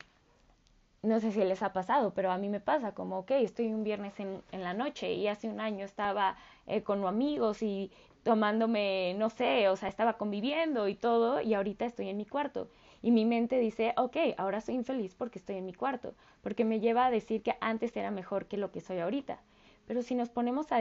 no 1.01 1.19
sé 1.19 1.31
si 1.31 1.43
les 1.43 1.61
ha 1.63 1.73
pasado, 1.73 2.13
pero 2.13 2.31
a 2.31 2.37
mí 2.37 2.49
me 2.49 2.59
pasa 2.59 2.93
como, 2.93 3.19
ok, 3.19 3.31
estoy 3.31 3.67
un 3.67 3.83
viernes 3.83 4.19
en, 4.19 4.41
en 4.51 4.63
la 4.63 4.73
noche 4.73 5.13
y 5.13 5.27
hace 5.27 5.47
un 5.47 5.59
año 5.59 5.85
estaba 5.85 6.35
eh, 6.67 6.83
con 6.83 7.05
amigos 7.05 7.61
y 7.61 7.91
tomándome, 8.23 9.13
no 9.17 9.29
sé, 9.29 9.69
o 9.69 9.75
sea, 9.75 9.87
estaba 9.87 10.13
conviviendo 10.17 10.87
y 10.87 10.95
todo, 10.95 11.41
y 11.41 11.53
ahorita 11.53 11.85
estoy 11.85 12.09
en 12.09 12.17
mi 12.17 12.25
cuarto. 12.25 12.69
Y 13.03 13.11
mi 13.11 13.23
mente 13.23 13.59
dice, 13.59 13.93
ok, 13.97 14.17
ahora 14.37 14.61
soy 14.61 14.75
infeliz 14.75 15.13
porque 15.13 15.37
estoy 15.37 15.57
en 15.57 15.65
mi 15.65 15.73
cuarto, 15.73 16.15
porque 16.41 16.65
me 16.65 16.79
lleva 16.79 17.05
a 17.05 17.11
decir 17.11 17.43
que 17.43 17.55
antes 17.61 17.95
era 17.95 18.09
mejor 18.09 18.47
que 18.47 18.57
lo 18.57 18.71
que 18.71 18.81
soy 18.81 18.97
ahorita. 18.97 19.39
Pero 19.85 20.01
si 20.01 20.15
nos 20.15 20.29
ponemos 20.29 20.71
a, 20.71 20.79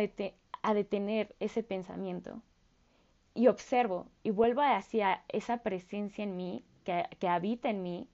detener 0.75 1.35
ese 1.41 1.63
pensamiento 1.63 2.41
y 3.35 3.49
observo 3.49 4.07
y 4.23 4.31
vuelvo 4.31 4.63
hacia 4.63 5.25
esa 5.29 5.59
presencia 5.59 6.25
en 6.25 6.37
mí, 6.37 6.65
que, 6.85 7.05
que 7.19 7.29
habita 7.29 7.71
en 7.71 7.83
mí, 7.83 8.09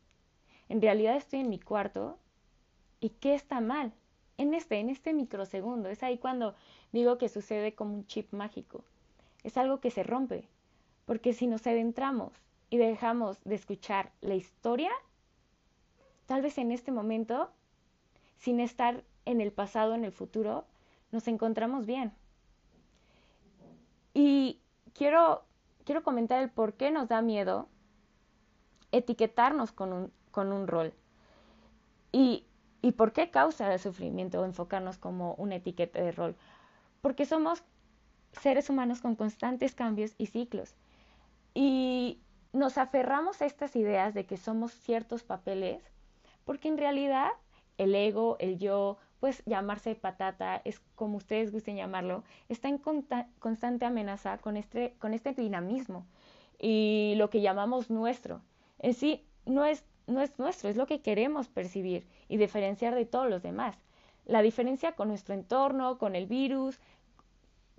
en 0.68 0.80
realidad 0.80 1.16
estoy 1.16 1.40
en 1.40 1.50
mi 1.50 1.59
cuarto 1.59 2.18
y 3.00 3.11
qué 3.11 3.35
está 3.35 3.61
mal. 3.61 3.92
En 4.38 4.54
este, 4.54 4.79
en 4.79 4.88
este 4.88 5.12
microsegundo, 5.12 5.88
es 5.88 6.03
ahí 6.03 6.16
cuando 6.18 6.55
digo 6.92 7.18
que 7.18 7.29
sucede 7.29 7.74
como 7.74 7.94
un 7.94 8.07
chip 8.07 8.33
mágico. 8.33 8.85
Es 9.42 9.57
algo 9.57 9.81
que 9.81 9.90
se 9.90 10.03
rompe, 10.03 10.48
porque 11.07 11.33
si 11.33 11.46
nos 11.46 11.66
adentramos 11.66 12.33
y 12.70 12.79
dejamos 12.79 13.42
de 13.44 13.57
escuchar 13.57 14.12
la 14.20 14.35
historia, 14.35 14.90
tal 16.26 16.40
vez 16.42 16.57
en 16.59 16.72
este 16.72 16.92
momento, 16.92 17.50
sin 18.38 18.61
estar 18.61 19.03
en 19.24 19.40
el 19.40 19.53
pasado, 19.53 19.94
en 19.94 20.05
el 20.05 20.12
futuro, 20.12 20.64
nos 21.12 21.29
encontramos 21.29 21.87
bien. 21.87 22.12
Y 24.14 24.61
quiero, 24.94 25.44
quiero 25.85 26.03
comentar 26.03 26.42
el 26.42 26.51
por 26.51 26.75
qué 26.75 26.90
nos 26.90 27.09
da 27.09 27.23
miedo 27.23 27.68
etiquetarnos 28.92 29.73
con 29.73 29.92
un, 29.92 30.12
con 30.31 30.53
un 30.53 30.66
rol. 30.66 30.92
Y, 32.12 32.46
y 32.83 32.92
por 32.92 33.12
qué 33.12 33.31
causa 33.31 33.73
el 33.73 33.79
sufrimiento 33.79 34.44
enfocarnos 34.44 34.99
como 34.99 35.35
una 35.35 35.57
etiqueta 35.57 36.01
de 36.01 36.12
rol. 36.12 36.37
Porque 37.01 37.25
somos 37.25 37.62
seres 38.33 38.70
humanos 38.70 39.01
con 39.01 39.16
constantes 39.16 39.75
cambios 39.75 40.14
y 40.18 40.27
ciclos. 40.27 40.75
Y 41.55 42.20
nos 42.53 42.79
aferramos 42.79 43.42
a 43.42 43.46
estas 43.46 43.77
ideas 43.77 44.14
de 44.14 44.27
que 44.27 44.37
somos 44.37 44.73
ciertos 44.73 45.23
papeles, 45.23 45.83
porque 46.44 46.68
en 46.68 46.79
realidad 46.79 47.29
el 47.79 47.94
ego, 47.94 48.37
el 48.40 48.59
yo, 48.59 48.99
pues 49.20 49.42
llamarse 49.44 49.94
patata, 49.94 50.62
es 50.64 50.80
como 50.96 51.18
ustedes 51.18 51.52
gusten 51.52 51.76
llamarlo, 51.76 52.24
está 52.48 52.68
en 52.68 52.80
constante 53.38 53.85
amenaza 53.85 54.38
con 54.38 54.56
este, 54.56 54.94
con 54.98 55.12
este 55.12 55.35
dinamismo 55.35 56.06
y 56.59 57.14
lo 57.16 57.30
que 57.30 57.42
llamamos 57.42 57.90
nuestro. 57.90 58.40
En 58.78 58.94
sí, 58.94 59.24
no 59.44 59.64
es, 59.66 59.85
no 60.06 60.22
es 60.22 60.38
nuestro, 60.38 60.68
es 60.68 60.76
lo 60.76 60.87
que 60.87 61.00
queremos 61.00 61.48
percibir 61.48 62.06
y 62.28 62.38
diferenciar 62.38 62.94
de 62.94 63.04
todos 63.04 63.28
los 63.28 63.42
demás. 63.42 63.76
La 64.24 64.42
diferencia 64.42 64.92
con 64.92 65.09
nuestro 65.09 65.35
entorno, 65.35 65.98
con 65.98 66.16
el 66.16 66.26
virus, 66.26 66.80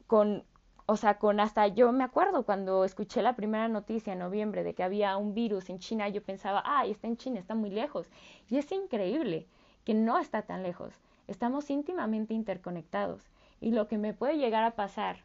con, 0.08 0.44
o 0.86 0.98
sea, 0.98 1.18
con 1.18 1.40
hasta 1.40 1.68
yo 1.68 1.92
me 1.92 2.04
acuerdo 2.04 2.44
cuando 2.44 2.86
escuché 2.86 3.22
la 3.22 3.36
primera 3.36 3.68
noticia 3.68 4.14
en 4.14 4.20
noviembre 4.20 4.64
de 4.64 4.74
que 4.74 4.84
había 4.84 5.18
un 5.18 5.34
virus 5.34 5.70
en 5.70 5.80
China, 5.80 6.10
yo 6.10 6.22
pensaba, 6.22 6.62
ay, 6.66 6.92
está 6.92 7.08
en 7.08 7.18
China, 7.18 7.40
está 7.40 7.56
muy 7.56 7.70
lejos. 7.72 8.08
Y 8.50 8.58
es 8.58 8.72
increíble 8.72 9.48
que 9.86 9.94
no 9.94 10.20
está 10.20 10.44
tan 10.44 10.64
lejos. 10.64 10.94
Estamos 11.32 11.70
íntimamente 11.70 12.34
interconectados 12.34 13.24
y 13.62 13.72
lo 13.72 13.88
que 13.88 13.98
me 13.98 14.14
puede 14.14 14.38
llegar 14.38 14.66
a 14.66 14.76
pasar 14.76 15.24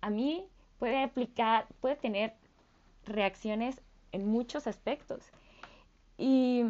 a 0.00 0.10
mí 0.10 0.48
puede 0.80 1.04
aplicar, 1.04 1.68
puede 1.80 1.94
tener 1.94 2.34
reacciones 3.04 3.80
en 4.10 4.26
muchos 4.26 4.66
aspectos. 4.66 5.30
Y, 6.18 6.64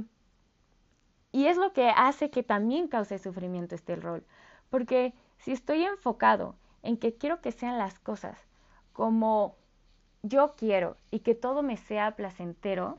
y 1.33 1.47
es 1.47 1.57
lo 1.57 1.73
que 1.73 1.89
hace 1.89 2.29
que 2.29 2.43
también 2.43 2.87
cause 2.87 3.19
sufrimiento 3.19 3.75
este 3.75 3.97
rol. 3.97 4.27
Porque 4.69 5.15
si 5.39 5.53
estoy 5.53 5.85
enfocado 5.85 6.57
en 6.83 6.99
que 6.99 7.15
quiero 7.15 7.41
que 7.41 7.51
sean 7.51 7.79
las 7.79 7.99
cosas 7.99 8.47
como 8.93 9.57
yo 10.23 10.55
quiero 10.55 10.99
y 11.11 11.21
que 11.21 11.35
todo 11.35 11.63
me 11.63 11.79
sea 11.79 12.15
placentero, 12.15 12.99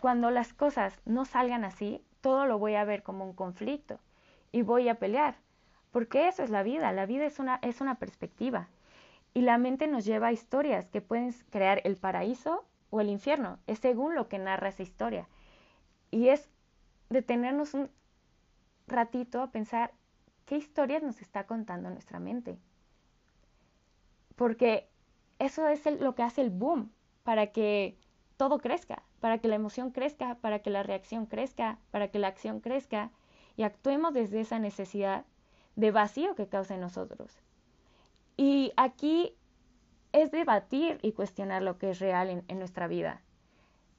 cuando 0.00 0.30
las 0.30 0.54
cosas 0.54 0.98
no 1.04 1.26
salgan 1.26 1.66
así, 1.66 2.02
todo 2.22 2.46
lo 2.46 2.58
voy 2.58 2.76
a 2.76 2.84
ver 2.86 3.02
como 3.02 3.26
un 3.26 3.34
conflicto 3.34 3.98
y 4.56 4.62
voy 4.62 4.88
a 4.88 4.94
pelear, 4.94 5.36
porque 5.90 6.28
eso 6.28 6.42
es 6.42 6.48
la 6.48 6.62
vida, 6.62 6.90
la 6.90 7.04
vida 7.04 7.26
es 7.26 7.38
una, 7.38 7.58
es 7.60 7.82
una 7.82 7.96
perspectiva 7.96 8.70
y 9.34 9.42
la 9.42 9.58
mente 9.58 9.86
nos 9.86 10.06
lleva 10.06 10.28
a 10.28 10.32
historias 10.32 10.88
que 10.88 11.02
pueden 11.02 11.30
crear 11.50 11.82
el 11.84 11.98
paraíso 11.98 12.64
o 12.88 13.02
el 13.02 13.10
infierno, 13.10 13.58
es 13.66 13.80
según 13.80 14.14
lo 14.14 14.28
que 14.30 14.38
narra 14.38 14.70
esa 14.70 14.82
historia. 14.82 15.28
Y 16.10 16.28
es 16.28 16.48
detenernos 17.10 17.74
un 17.74 17.90
ratito 18.86 19.42
a 19.42 19.50
pensar 19.50 19.92
qué 20.46 20.56
historias 20.56 21.02
nos 21.02 21.20
está 21.20 21.44
contando 21.44 21.90
nuestra 21.90 22.18
mente. 22.18 22.56
Porque 24.36 24.88
eso 25.38 25.68
es 25.68 25.84
lo 26.00 26.14
que 26.14 26.22
hace 26.22 26.40
el 26.40 26.48
boom 26.48 26.90
para 27.24 27.48
que 27.48 27.98
todo 28.38 28.56
crezca, 28.56 29.02
para 29.20 29.36
que 29.36 29.48
la 29.48 29.56
emoción 29.56 29.90
crezca, 29.90 30.36
para 30.36 30.60
que 30.60 30.70
la 30.70 30.82
reacción 30.82 31.26
crezca, 31.26 31.78
para 31.90 32.08
que 32.08 32.18
la 32.18 32.28
acción 32.28 32.60
crezca 32.60 33.10
y 33.56 33.62
actuemos 33.62 34.12
desde 34.14 34.40
esa 34.40 34.58
necesidad 34.58 35.24
de 35.76 35.90
vacío 35.90 36.34
que 36.34 36.48
causa 36.48 36.74
en 36.74 36.80
nosotros. 36.80 37.38
Y 38.36 38.72
aquí 38.76 39.34
es 40.12 40.30
debatir 40.30 40.98
y 41.02 41.12
cuestionar 41.12 41.62
lo 41.62 41.78
que 41.78 41.90
es 41.90 41.98
real 41.98 42.44
en, 42.46 42.58
nuestra 42.58 42.86
vida. 42.86 43.22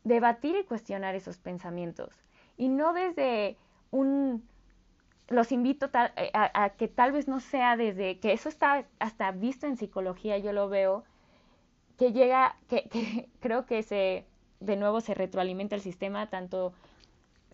Debatir 0.03 0.55
y 0.55 0.63
cuestionar 0.63 1.15
esos 1.15 1.37
pensamientos. 1.37 2.13
Y 2.57 2.69
no 2.69 2.93
desde 2.93 3.57
un... 3.91 4.47
Los 5.29 5.51
invito 5.51 5.89
eh, 6.15 6.31
a, 6.33 6.69
que 6.69 6.87
tal 6.87 7.11
vez 7.11 7.27
no 7.27 7.39
sea 7.39 7.75
desde... 7.75 8.19
que 8.19 8.31
eso 8.31 8.49
está 8.49 8.85
hasta 8.99 9.31
visto 9.31 9.67
en 9.67 9.75
psicología, 9.75 10.37
yo 10.37 10.53
lo 10.53 10.69
veo, 10.69 11.03
que 11.97 12.13
llega, 12.13 12.55
que 12.69 13.27
creo 13.39 13.65
que 13.65 13.83
se, 13.83 14.25
de 14.59 14.75
nuevo 14.75 15.01
se 15.01 15.13
retroalimenta 15.13 15.75
el 15.75 15.81
sistema, 15.81 16.29
tanto 16.29 16.73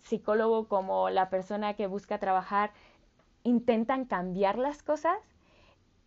psicólogo 0.04 0.68
como 0.68 1.10
la 1.10 1.30
persona 1.30 1.74
que 1.74 1.86
busca 1.86 2.18
trabajar 2.18 2.72
intentan 3.42 4.04
cambiar 4.04 4.58
las 4.58 4.82
cosas 4.82 5.18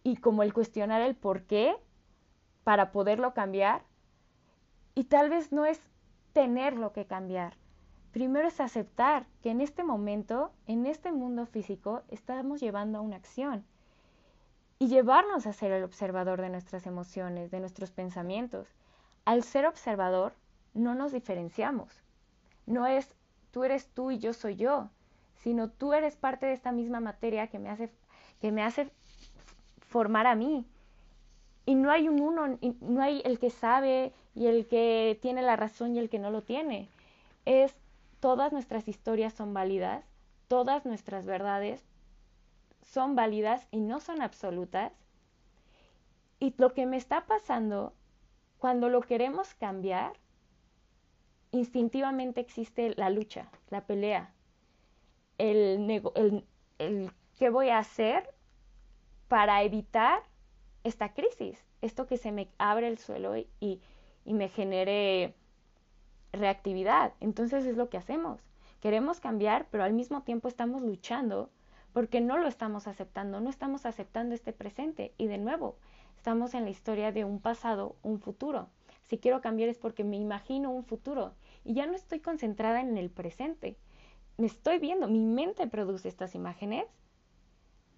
y 0.03 0.17
como 0.17 0.43
el 0.43 0.53
cuestionar 0.53 1.01
el 1.01 1.15
por 1.15 1.43
qué 1.43 1.75
para 2.63 2.91
poderlo 2.91 3.33
cambiar. 3.33 3.81
Y 4.95 5.05
tal 5.05 5.29
vez 5.29 5.51
no 5.51 5.65
es 5.65 5.79
tenerlo 6.33 6.93
que 6.93 7.05
cambiar. 7.05 7.55
Primero 8.11 8.47
es 8.47 8.59
aceptar 8.59 9.27
que 9.41 9.51
en 9.51 9.61
este 9.61 9.83
momento, 9.83 10.51
en 10.65 10.85
este 10.85 11.11
mundo 11.11 11.45
físico, 11.45 12.03
estamos 12.09 12.59
llevando 12.59 12.97
a 12.97 13.01
una 13.01 13.17
acción. 13.17 13.65
Y 14.79 14.87
llevarnos 14.87 15.47
a 15.47 15.53
ser 15.53 15.71
el 15.71 15.83
observador 15.83 16.41
de 16.41 16.49
nuestras 16.49 16.85
emociones, 16.87 17.51
de 17.51 17.59
nuestros 17.59 17.91
pensamientos. 17.91 18.67
Al 19.25 19.43
ser 19.43 19.65
observador, 19.65 20.33
no 20.73 20.95
nos 20.95 21.11
diferenciamos. 21.11 22.01
No 22.65 22.85
es 22.85 23.16
tú 23.57 23.63
eres 23.63 23.87
tú 23.87 24.11
y 24.11 24.19
yo 24.19 24.33
soy 24.33 24.55
yo, 24.55 24.91
sino 25.37 25.67
tú 25.67 25.93
eres 25.93 26.15
parte 26.15 26.45
de 26.45 26.53
esta 26.53 26.71
misma 26.71 26.99
materia 26.99 27.47
que 27.47 27.57
me 27.57 27.69
hace, 27.69 27.89
que 28.39 28.51
me 28.51 28.61
hace 28.61 28.91
formar 29.79 30.27
a 30.27 30.35
mí. 30.35 30.63
Y 31.65 31.73
no 31.73 31.89
hay 31.89 32.07
un 32.07 32.21
uno, 32.21 32.59
no 32.81 33.01
hay 33.01 33.23
el 33.25 33.39
que 33.39 33.49
sabe 33.49 34.13
y 34.35 34.45
el 34.45 34.67
que 34.67 35.17
tiene 35.23 35.41
la 35.41 35.55
razón 35.55 35.95
y 35.95 35.97
el 35.97 36.07
que 36.07 36.19
no 36.19 36.29
lo 36.29 36.43
tiene. 36.43 36.87
Es 37.45 37.73
todas 38.19 38.53
nuestras 38.53 38.87
historias 38.87 39.33
son 39.33 39.55
válidas, 39.55 40.05
todas 40.47 40.85
nuestras 40.85 41.25
verdades 41.25 41.83
son 42.83 43.15
válidas 43.15 43.65
y 43.71 43.79
no 43.79 43.99
son 43.99 44.21
absolutas. 44.21 44.93
Y 46.39 46.53
lo 46.59 46.75
que 46.75 46.85
me 46.85 46.97
está 46.97 47.25
pasando 47.25 47.95
cuando 48.59 48.87
lo 48.87 49.01
queremos 49.01 49.55
cambiar, 49.55 50.13
instintivamente 51.57 52.41
existe 52.41 52.93
la 52.95 53.09
lucha, 53.09 53.49
la 53.69 53.85
pelea, 53.85 54.31
el, 55.37 56.01
el, 56.15 56.45
el 56.79 57.11
qué 57.37 57.49
voy 57.49 57.69
a 57.69 57.79
hacer 57.79 58.33
para 59.27 59.63
evitar 59.63 60.23
esta 60.83 61.13
crisis, 61.13 61.63
esto 61.81 62.07
que 62.07 62.17
se 62.17 62.31
me 62.31 62.49
abre 62.57 62.87
el 62.87 62.97
suelo 62.97 63.35
y, 63.37 63.47
y, 63.59 63.81
me 64.25 64.49
genere 64.49 65.35
reactividad. 66.33 67.13
Entonces 67.19 67.65
es 67.65 67.77
lo 67.77 67.89
que 67.89 67.97
hacemos. 67.97 68.41
Queremos 68.81 69.19
cambiar, 69.19 69.67
pero 69.71 69.83
al 69.83 69.93
mismo 69.93 70.23
tiempo 70.23 70.47
estamos 70.47 70.81
luchando 70.81 71.49
porque 71.93 72.21
no 72.21 72.37
lo 72.37 72.47
estamos 72.47 72.87
aceptando, 72.87 73.39
no 73.39 73.49
estamos 73.49 73.85
aceptando 73.85 74.35
este 74.35 74.53
presente. 74.53 75.13
Y 75.17 75.27
de 75.27 75.37
nuevo, 75.37 75.77
estamos 76.15 76.53
en 76.53 76.65
la 76.65 76.69
historia 76.69 77.11
de 77.11 77.23
un 77.23 77.39
pasado, 77.39 77.95
un 78.03 78.19
futuro. 78.19 78.67
Si 79.03 79.17
quiero 79.17 79.41
cambiar 79.41 79.69
es 79.69 79.77
porque 79.77 80.03
me 80.03 80.17
imagino 80.17 80.71
un 80.71 80.83
futuro 80.83 81.33
y 81.67 81.73
ya 81.73 81.85
no 81.85 81.95
estoy 81.95 82.21
concentrada 82.21 82.79
en 82.79 82.97
el 82.97 83.09
presente. 83.09 83.77
Me 84.37 84.47
estoy 84.47 84.79
viendo, 84.79 85.09
mi 85.09 85.25
mente 85.25 85.67
produce 85.67 86.07
estas 86.07 86.33
imágenes 86.33 86.85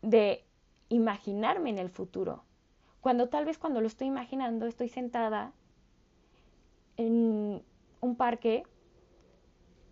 de 0.02 0.44
imaginarme 0.90 1.70
en 1.70 1.78
el 1.78 1.90
futuro. 1.90 2.44
Cuando 3.00 3.30
tal 3.30 3.46
vez 3.46 3.60
cuando 3.60 3.80
lo 3.80 3.86
estoy 3.86 4.08
imaginando 4.08 4.66
estoy 4.66 4.90
sentada 4.90 5.54
en 6.98 7.64
un 8.02 8.16
parque 8.16 8.64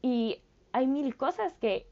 y 0.02 0.42
hay 0.72 0.88
mil 0.88 1.16
cosas 1.16 1.54
que 1.54 1.88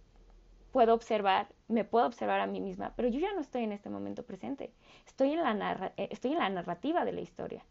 puedo 0.72 0.94
observar, 0.94 1.54
me 1.68 1.86
puedo 1.86 2.08
observar 2.08 2.40
a 2.40 2.48
mí 2.48 2.62
misma, 2.62 2.94
pero 2.96 3.10
yo 3.10 3.20
ya 3.20 3.32
no 3.34 3.42
estoy 3.42 3.64
en 3.64 3.72
este 3.72 3.92
momento 3.92 4.24
presente. 4.24 4.74
Estoy 5.06 5.34
en 5.34 5.44
la, 5.44 5.94
eh, 5.98 6.08
estoy 6.10 6.32
en 6.32 6.40
la 6.40 6.50
narrativa 6.50 7.06
de 7.06 7.14
la 7.14 7.22
historia. 7.22 7.64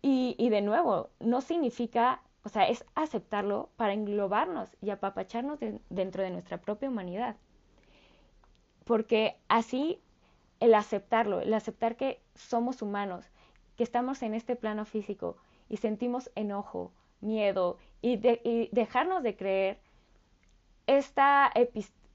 Y, 0.00 0.34
y 0.38 0.48
de 0.48 0.62
nuevo, 0.62 1.10
no 1.20 1.42
significa, 1.42 2.22
o 2.44 2.48
sea, 2.48 2.68
es 2.68 2.84
aceptarlo 2.94 3.70
para 3.76 3.92
englobarnos 3.92 4.68
y 4.80 4.90
apapacharnos 4.90 5.60
dentro 5.90 6.22
de 6.22 6.30
nuestra 6.30 6.58
propia 6.58 6.88
humanidad. 6.88 7.36
Porque 8.84 9.36
así 9.48 10.00
el 10.58 10.74
aceptarlo, 10.74 11.40
el 11.40 11.54
aceptar 11.54 11.96
que 11.96 12.20
somos 12.34 12.82
humanos, 12.82 13.30
que 13.76 13.84
estamos 13.84 14.22
en 14.22 14.34
este 14.34 14.56
plano 14.56 14.84
físico 14.84 15.36
y 15.68 15.76
sentimos 15.76 16.30
enojo, 16.34 16.92
miedo 17.20 17.78
y, 18.00 18.16
dejarnos 18.72 19.22
de 19.22 19.36
creer 19.36 19.78
esta, 20.88 21.52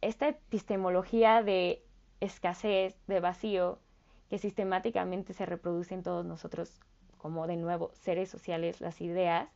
esta 0.01 0.27
epistemología 0.27 1.41
de 1.41 1.83
escasez, 2.19 2.97
de 3.07 3.21
vacío, 3.21 3.79
que 4.29 4.37
sistemáticamente 4.37 5.33
se 5.33 5.45
reproduce 5.45 5.93
en 5.93 6.03
todos 6.03 6.25
nosotros 6.25 6.81
como 7.17 7.47
de 7.47 7.55
nuevo 7.55 7.91
seres 7.93 8.29
sociales, 8.29 8.81
las 8.81 8.99
ideas 8.99 9.49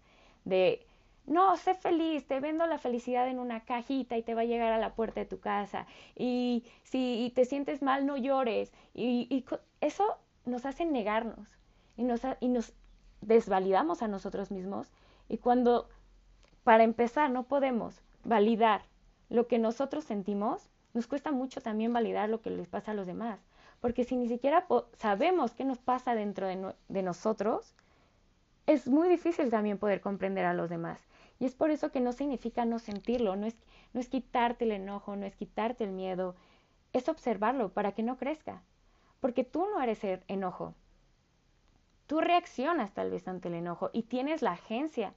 de 0.45 0.86
no, 1.27 1.56
sé 1.56 1.75
feliz, 1.75 2.27
te 2.27 2.39
vendo 2.39 2.65
la 2.67 2.77
felicidad 2.77 3.27
en 3.27 3.39
una 3.39 3.62
cajita 3.62 4.17
y 4.17 4.23
te 4.23 4.34
va 4.36 4.41
a 4.41 4.45
llegar 4.45 4.73
a 4.73 4.80
la 4.80 4.95
puerta 4.95 5.19
de 5.19 5.25
tu 5.25 5.39
casa. 5.39 5.86
Y 6.15 6.65
si 6.84 7.32
te 7.36 7.45
sientes 7.45 7.82
mal, 7.82 8.06
no 8.06 8.17
llores. 8.17 8.73
Y, 8.93 9.45
eso 9.80 10.17
nos 10.45 10.65
hace 10.65 10.86
negarnos 10.86 11.58
y 11.95 12.04
nos, 12.04 12.21
y 12.39 12.49
nos 12.49 12.73
desvalidamos 13.21 14.01
a 14.01 14.08
nosotros 14.08 14.51
mismos. 14.51 14.91
Y 15.30 15.38
cuando, 15.38 15.88
para 16.63 16.84
empezar, 16.84 17.30
no 17.30 17.43
podemos 17.43 18.01
validar 18.23 18.84
lo 19.30 19.47
que 19.47 19.60
nosotros 19.60 20.04
sentimos, 20.04 20.69
nos 20.93 21.08
cuesta 21.08 21.32
mucho 21.32 21.62
también 21.62 21.93
validar 21.93 22.30
lo 22.30 22.41
que 22.41 22.49
les 22.49 22.67
pasa 22.67 22.91
a 22.91 22.95
los 22.95 23.08
demás. 23.08 23.39
Porque 23.80 24.04
si 24.04 24.15
ni 24.15 24.27
siquiera 24.27 24.67
sabemos 24.97 25.54
qué 25.54 25.63
nos 25.63 25.80
pasa 25.80 26.13
dentro 26.13 26.47
de, 26.47 26.73
de 26.89 27.04
nosotros, 27.04 27.73
es 28.67 28.88
muy 28.88 29.10
difícil 29.10 29.50
también 29.50 29.78
poder 29.78 30.02
comprender 30.02 30.45
a 30.45 30.54
los 30.54 30.69
demás. 30.69 31.06
Y 31.39 31.45
es 31.45 31.56
por 31.56 31.71
eso 31.71 31.91
que 31.91 32.00
no 32.00 32.13
significa 32.13 32.65
no 32.65 32.80
sentirlo, 32.80 33.36
no 33.36 33.47
es, 33.47 33.56
no 33.93 34.00
es 34.00 34.10
quitarte 34.10 34.65
el 34.65 34.71
enojo, 34.71 35.15
no 35.15 35.26
es 35.26 35.36
quitarte 35.36 35.84
el 35.84 35.91
miedo, 35.91 36.36
es 36.93 37.10
observarlo 37.10 37.69
para 37.69 37.93
que 37.93 38.04
no 38.04 38.17
crezca. 38.17 38.62
Porque 39.19 39.43
tú 39.43 39.65
no 39.74 39.82
eres 39.82 40.04
el 40.04 40.21
enojo. 40.28 40.76
Tú 42.08 42.21
reaccionas 42.21 42.93
tal 42.93 43.10
vez 43.10 43.28
ante 43.28 43.47
el 43.47 43.56
enojo 43.56 43.89
y 43.93 44.04
tienes 44.04 44.41
la 44.41 44.52
agencia 44.52 45.13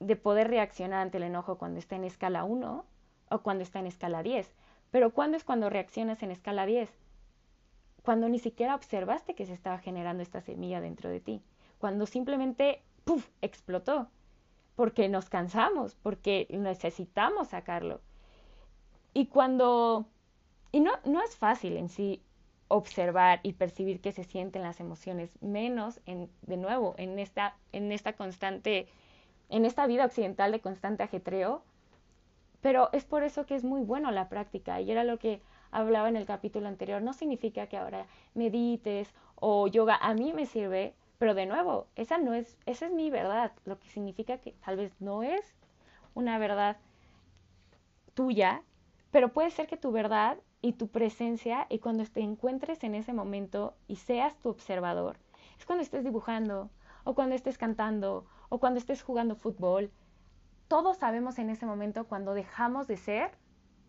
de 0.00 0.16
poder 0.16 0.48
reaccionar 0.48 1.00
ante 1.00 1.18
el 1.18 1.24
enojo 1.24 1.58
cuando 1.58 1.78
está 1.78 1.96
en 1.96 2.04
escala 2.04 2.44
1 2.44 2.84
o 3.30 3.38
cuando 3.40 3.62
está 3.62 3.78
en 3.80 3.86
escala 3.86 4.22
10. 4.22 4.52
Pero 4.90 5.10
¿cuándo 5.12 5.36
es 5.36 5.44
cuando 5.44 5.68
reaccionas 5.68 6.22
en 6.22 6.30
escala 6.30 6.66
10? 6.66 6.90
Cuando 8.02 8.28
ni 8.28 8.38
siquiera 8.38 8.74
observaste 8.74 9.34
que 9.34 9.44
se 9.44 9.52
estaba 9.52 9.78
generando 9.78 10.22
esta 10.22 10.40
semilla 10.40 10.80
dentro 10.80 11.10
de 11.10 11.20
ti. 11.20 11.42
Cuando 11.78 12.06
simplemente, 12.06 12.82
¡puf!, 13.04 13.28
explotó 13.40 14.08
porque 14.74 15.08
nos 15.08 15.28
cansamos, 15.28 15.96
porque 15.96 16.46
necesitamos 16.50 17.48
sacarlo. 17.48 18.00
Y 19.12 19.26
cuando, 19.26 20.06
y 20.70 20.80
no, 20.80 20.92
no 21.04 21.22
es 21.22 21.36
fácil 21.36 21.76
en 21.76 21.88
sí 21.88 22.22
observar 22.68 23.40
y 23.42 23.54
percibir 23.54 24.00
qué 24.00 24.12
se 24.12 24.24
sienten 24.24 24.62
las 24.62 24.78
emociones, 24.78 25.36
menos 25.40 26.00
en, 26.06 26.30
de 26.42 26.56
nuevo, 26.56 26.94
en 26.98 27.18
esta, 27.18 27.56
en 27.72 27.90
esta 27.90 28.12
constante, 28.12 28.86
en 29.48 29.64
esta 29.64 29.86
vida 29.86 30.04
occidental 30.04 30.52
de 30.52 30.60
constante 30.60 31.02
ajetreo, 31.02 31.62
pero 32.60 32.90
es 32.92 33.04
por 33.04 33.22
eso 33.22 33.46
que 33.46 33.54
es 33.54 33.64
muy 33.64 33.80
bueno 33.80 34.10
la 34.10 34.28
práctica, 34.28 34.80
y 34.80 34.90
era 34.90 35.02
lo 35.02 35.18
que 35.18 35.40
hablaba 35.70 36.08
en 36.08 36.16
el 36.16 36.26
capítulo 36.26 36.68
anterior, 36.68 37.02
no 37.02 37.14
significa 37.14 37.66
que 37.66 37.78
ahora 37.78 38.06
medites 38.34 39.12
o 39.36 39.66
yoga, 39.66 39.96
a 39.96 40.14
mí 40.14 40.32
me 40.32 40.46
sirve 40.46 40.94
pero 41.18 41.34
de 41.34 41.46
nuevo, 41.46 41.88
esa 41.96 42.18
no 42.18 42.32
es, 42.32 42.56
esa 42.66 42.86
es 42.86 42.92
mi 42.92 43.10
verdad, 43.10 43.52
lo 43.64 43.78
que 43.78 43.88
significa 43.88 44.38
que 44.38 44.52
tal 44.64 44.76
vez 44.76 44.94
no 45.00 45.22
es 45.22 45.54
una 46.14 46.38
verdad 46.38 46.76
tuya, 48.14 48.62
pero 49.10 49.32
puede 49.32 49.50
ser 49.50 49.66
que 49.66 49.76
tu 49.76 49.90
verdad 49.90 50.38
y 50.60 50.72
tu 50.74 50.88
presencia 50.88 51.66
y 51.68 51.80
cuando 51.80 52.04
te 52.04 52.20
encuentres 52.20 52.82
en 52.84 52.94
ese 52.94 53.12
momento 53.12 53.74
y 53.88 53.96
seas 53.96 54.36
tu 54.38 54.48
observador, 54.48 55.18
es 55.58 55.66
cuando 55.66 55.82
estés 55.82 56.04
dibujando 56.04 56.70
o 57.04 57.14
cuando 57.14 57.34
estés 57.34 57.58
cantando 57.58 58.26
o 58.48 58.58
cuando 58.58 58.78
estés 58.78 59.02
jugando 59.02 59.34
fútbol. 59.34 59.90
Todos 60.68 60.98
sabemos 60.98 61.38
en 61.38 61.50
ese 61.50 61.66
momento 61.66 62.06
cuando 62.06 62.34
dejamos 62.34 62.86
de 62.86 62.96
ser 62.96 63.30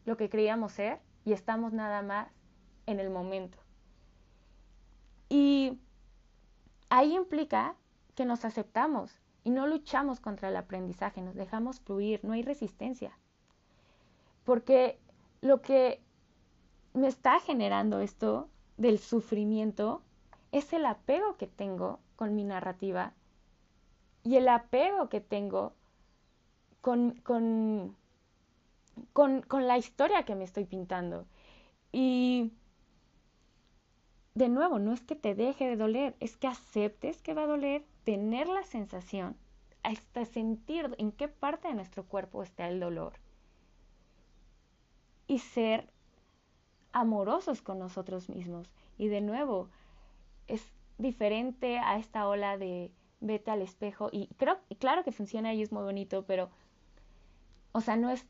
lo 0.05 0.17
que 0.17 0.29
creíamos 0.29 0.71
ser 0.71 0.99
y 1.25 1.33
estamos 1.33 1.73
nada 1.73 2.01
más 2.01 2.29
en 2.85 2.99
el 2.99 3.09
momento. 3.09 3.57
Y 5.27 5.79
ahí 6.89 7.15
implica 7.15 7.75
que 8.15 8.25
nos 8.25 8.45
aceptamos 8.45 9.19
y 9.43 9.51
no 9.51 9.67
luchamos 9.67 10.19
contra 10.19 10.49
el 10.49 10.57
aprendizaje, 10.57 11.21
nos 11.21 11.35
dejamos 11.35 11.79
fluir, 11.79 12.19
no 12.23 12.33
hay 12.33 12.43
resistencia. 12.43 13.17
Porque 14.43 14.99
lo 15.41 15.61
que 15.61 16.01
me 16.93 17.07
está 17.07 17.39
generando 17.39 17.99
esto 17.99 18.49
del 18.77 18.99
sufrimiento 18.99 20.01
es 20.51 20.73
el 20.73 20.85
apego 20.85 21.37
que 21.37 21.47
tengo 21.47 21.99
con 22.15 22.35
mi 22.35 22.43
narrativa 22.43 23.13
y 24.23 24.35
el 24.35 24.47
apego 24.49 25.09
que 25.09 25.21
tengo 25.21 25.73
con, 26.81 27.11
con, 27.21 27.95
con, 29.13 29.41
con 29.41 29.67
la 29.67 29.77
historia 29.77 30.23
que 30.23 30.35
me 30.35 30.43
estoy 30.43 30.65
pintando. 30.65 31.25
Y 31.91 32.51
de 34.39 34.47
nuevo, 34.47 34.79
no 34.79 34.93
es 34.93 35.01
que 35.01 35.17
te 35.17 35.35
deje 35.35 35.67
de 35.67 35.75
doler, 35.75 36.15
es 36.21 36.37
que 36.37 36.47
aceptes 36.47 37.21
que 37.21 37.33
va 37.33 37.43
a 37.43 37.47
doler, 37.47 37.83
tener 38.05 38.47
la 38.47 38.63
sensación, 38.63 39.35
hasta 39.83 40.23
sentir 40.23 40.95
en 40.97 41.11
qué 41.11 41.27
parte 41.27 41.67
de 41.67 41.73
nuestro 41.73 42.05
cuerpo 42.05 42.41
está 42.41 42.69
el 42.69 42.79
dolor. 42.79 43.19
Y 45.27 45.39
ser 45.39 45.89
amorosos 46.93 47.61
con 47.61 47.79
nosotros 47.79 48.29
mismos. 48.29 48.71
Y 48.97 49.09
de 49.09 49.19
nuevo, 49.19 49.67
es 50.47 50.65
diferente 50.97 51.77
a 51.77 51.97
esta 51.97 52.25
ola 52.25 52.57
de 52.57 52.91
vete 53.19 53.51
al 53.51 53.61
espejo. 53.61 54.07
Y 54.09 54.27
creo, 54.37 54.57
claro 54.79 55.03
que 55.03 55.11
funciona 55.11 55.53
y 55.53 55.61
es 55.61 55.73
muy 55.73 55.83
bonito, 55.83 56.23
pero, 56.25 56.49
o 57.73 57.81
sea, 57.81 57.97
no 57.97 58.09
es 58.09 58.25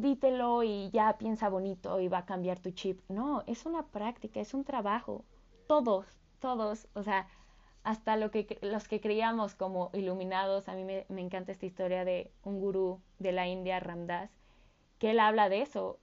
dítelo 0.00 0.62
y 0.62 0.90
ya 0.90 1.18
piensa 1.18 1.48
bonito 1.48 2.00
y 2.00 2.08
va 2.08 2.18
a 2.18 2.26
cambiar 2.26 2.58
tu 2.58 2.70
chip. 2.70 3.00
No, 3.08 3.42
es 3.46 3.66
una 3.66 3.86
práctica, 3.86 4.40
es 4.40 4.54
un 4.54 4.64
trabajo. 4.64 5.24
Todos, 5.66 6.06
todos, 6.40 6.88
o 6.94 7.02
sea, 7.02 7.28
hasta 7.82 8.16
lo 8.16 8.30
que, 8.30 8.58
los 8.62 8.88
que 8.88 9.00
creíamos 9.00 9.54
como 9.54 9.90
iluminados. 9.94 10.68
A 10.68 10.74
mí 10.74 10.84
me, 10.84 11.06
me 11.08 11.20
encanta 11.20 11.52
esta 11.52 11.66
historia 11.66 12.04
de 12.04 12.30
un 12.44 12.60
gurú 12.60 13.00
de 13.18 13.32
la 13.32 13.46
India, 13.48 13.80
Ramdas, 13.80 14.30
que 14.98 15.10
él 15.10 15.20
habla 15.20 15.48
de 15.48 15.62
eso. 15.62 15.98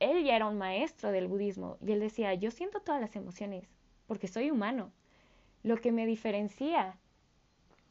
Él 0.00 0.24
ya 0.24 0.36
era 0.36 0.46
un 0.46 0.58
maestro 0.58 1.10
del 1.10 1.28
budismo 1.28 1.78
y 1.80 1.92
él 1.92 2.00
decía, 2.00 2.34
yo 2.34 2.50
siento 2.50 2.80
todas 2.80 3.00
las 3.00 3.16
emociones 3.16 3.68
porque 4.06 4.28
soy 4.28 4.50
humano. 4.50 4.92
Lo 5.62 5.76
que 5.76 5.92
me 5.92 6.06
diferencia 6.06 6.98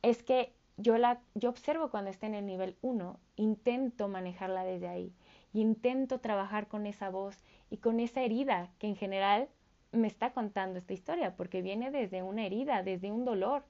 es 0.02 0.22
que 0.22 0.54
yo, 0.78 0.98
la, 0.98 1.22
yo 1.36 1.50
observo 1.50 1.90
cuando 1.90 2.10
está 2.10 2.28
en 2.28 2.36
el 2.36 2.46
nivel 2.46 2.76
1, 2.82 3.20
intento 3.36 4.08
manejarla 4.08 4.64
desde 4.64 4.88
ahí 4.88 5.14
y 5.54 5.62
intento 5.62 6.20
trabajar 6.20 6.68
con 6.68 6.86
esa 6.88 7.10
voz 7.10 7.38
y 7.70 7.78
con 7.78 8.00
esa 8.00 8.22
herida 8.22 8.72
que 8.80 8.88
en 8.88 8.96
general 8.96 9.50
me 9.92 10.08
está 10.08 10.34
contando 10.34 10.80
esta 10.80 10.94
historia, 10.94 11.36
porque 11.36 11.62
viene 11.62 11.92
desde 11.92 12.24
una 12.24 12.46
herida, 12.46 12.84
desde 12.84 13.12
un 13.12 13.26
dolor. 13.26 13.64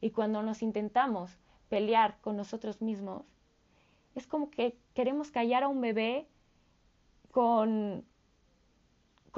Y 0.00 0.10
cuando 0.10 0.42
nos 0.42 0.62
intentamos 0.62 1.38
pelear 1.68 2.18
con 2.22 2.36
nosotros 2.36 2.80
mismos, 2.80 3.24
es 4.14 4.26
como 4.26 4.50
que 4.50 4.76
queremos 4.94 5.30
callar 5.30 5.62
a 5.62 5.68
un 5.68 5.80
bebé 5.80 6.26
con, 7.30 8.04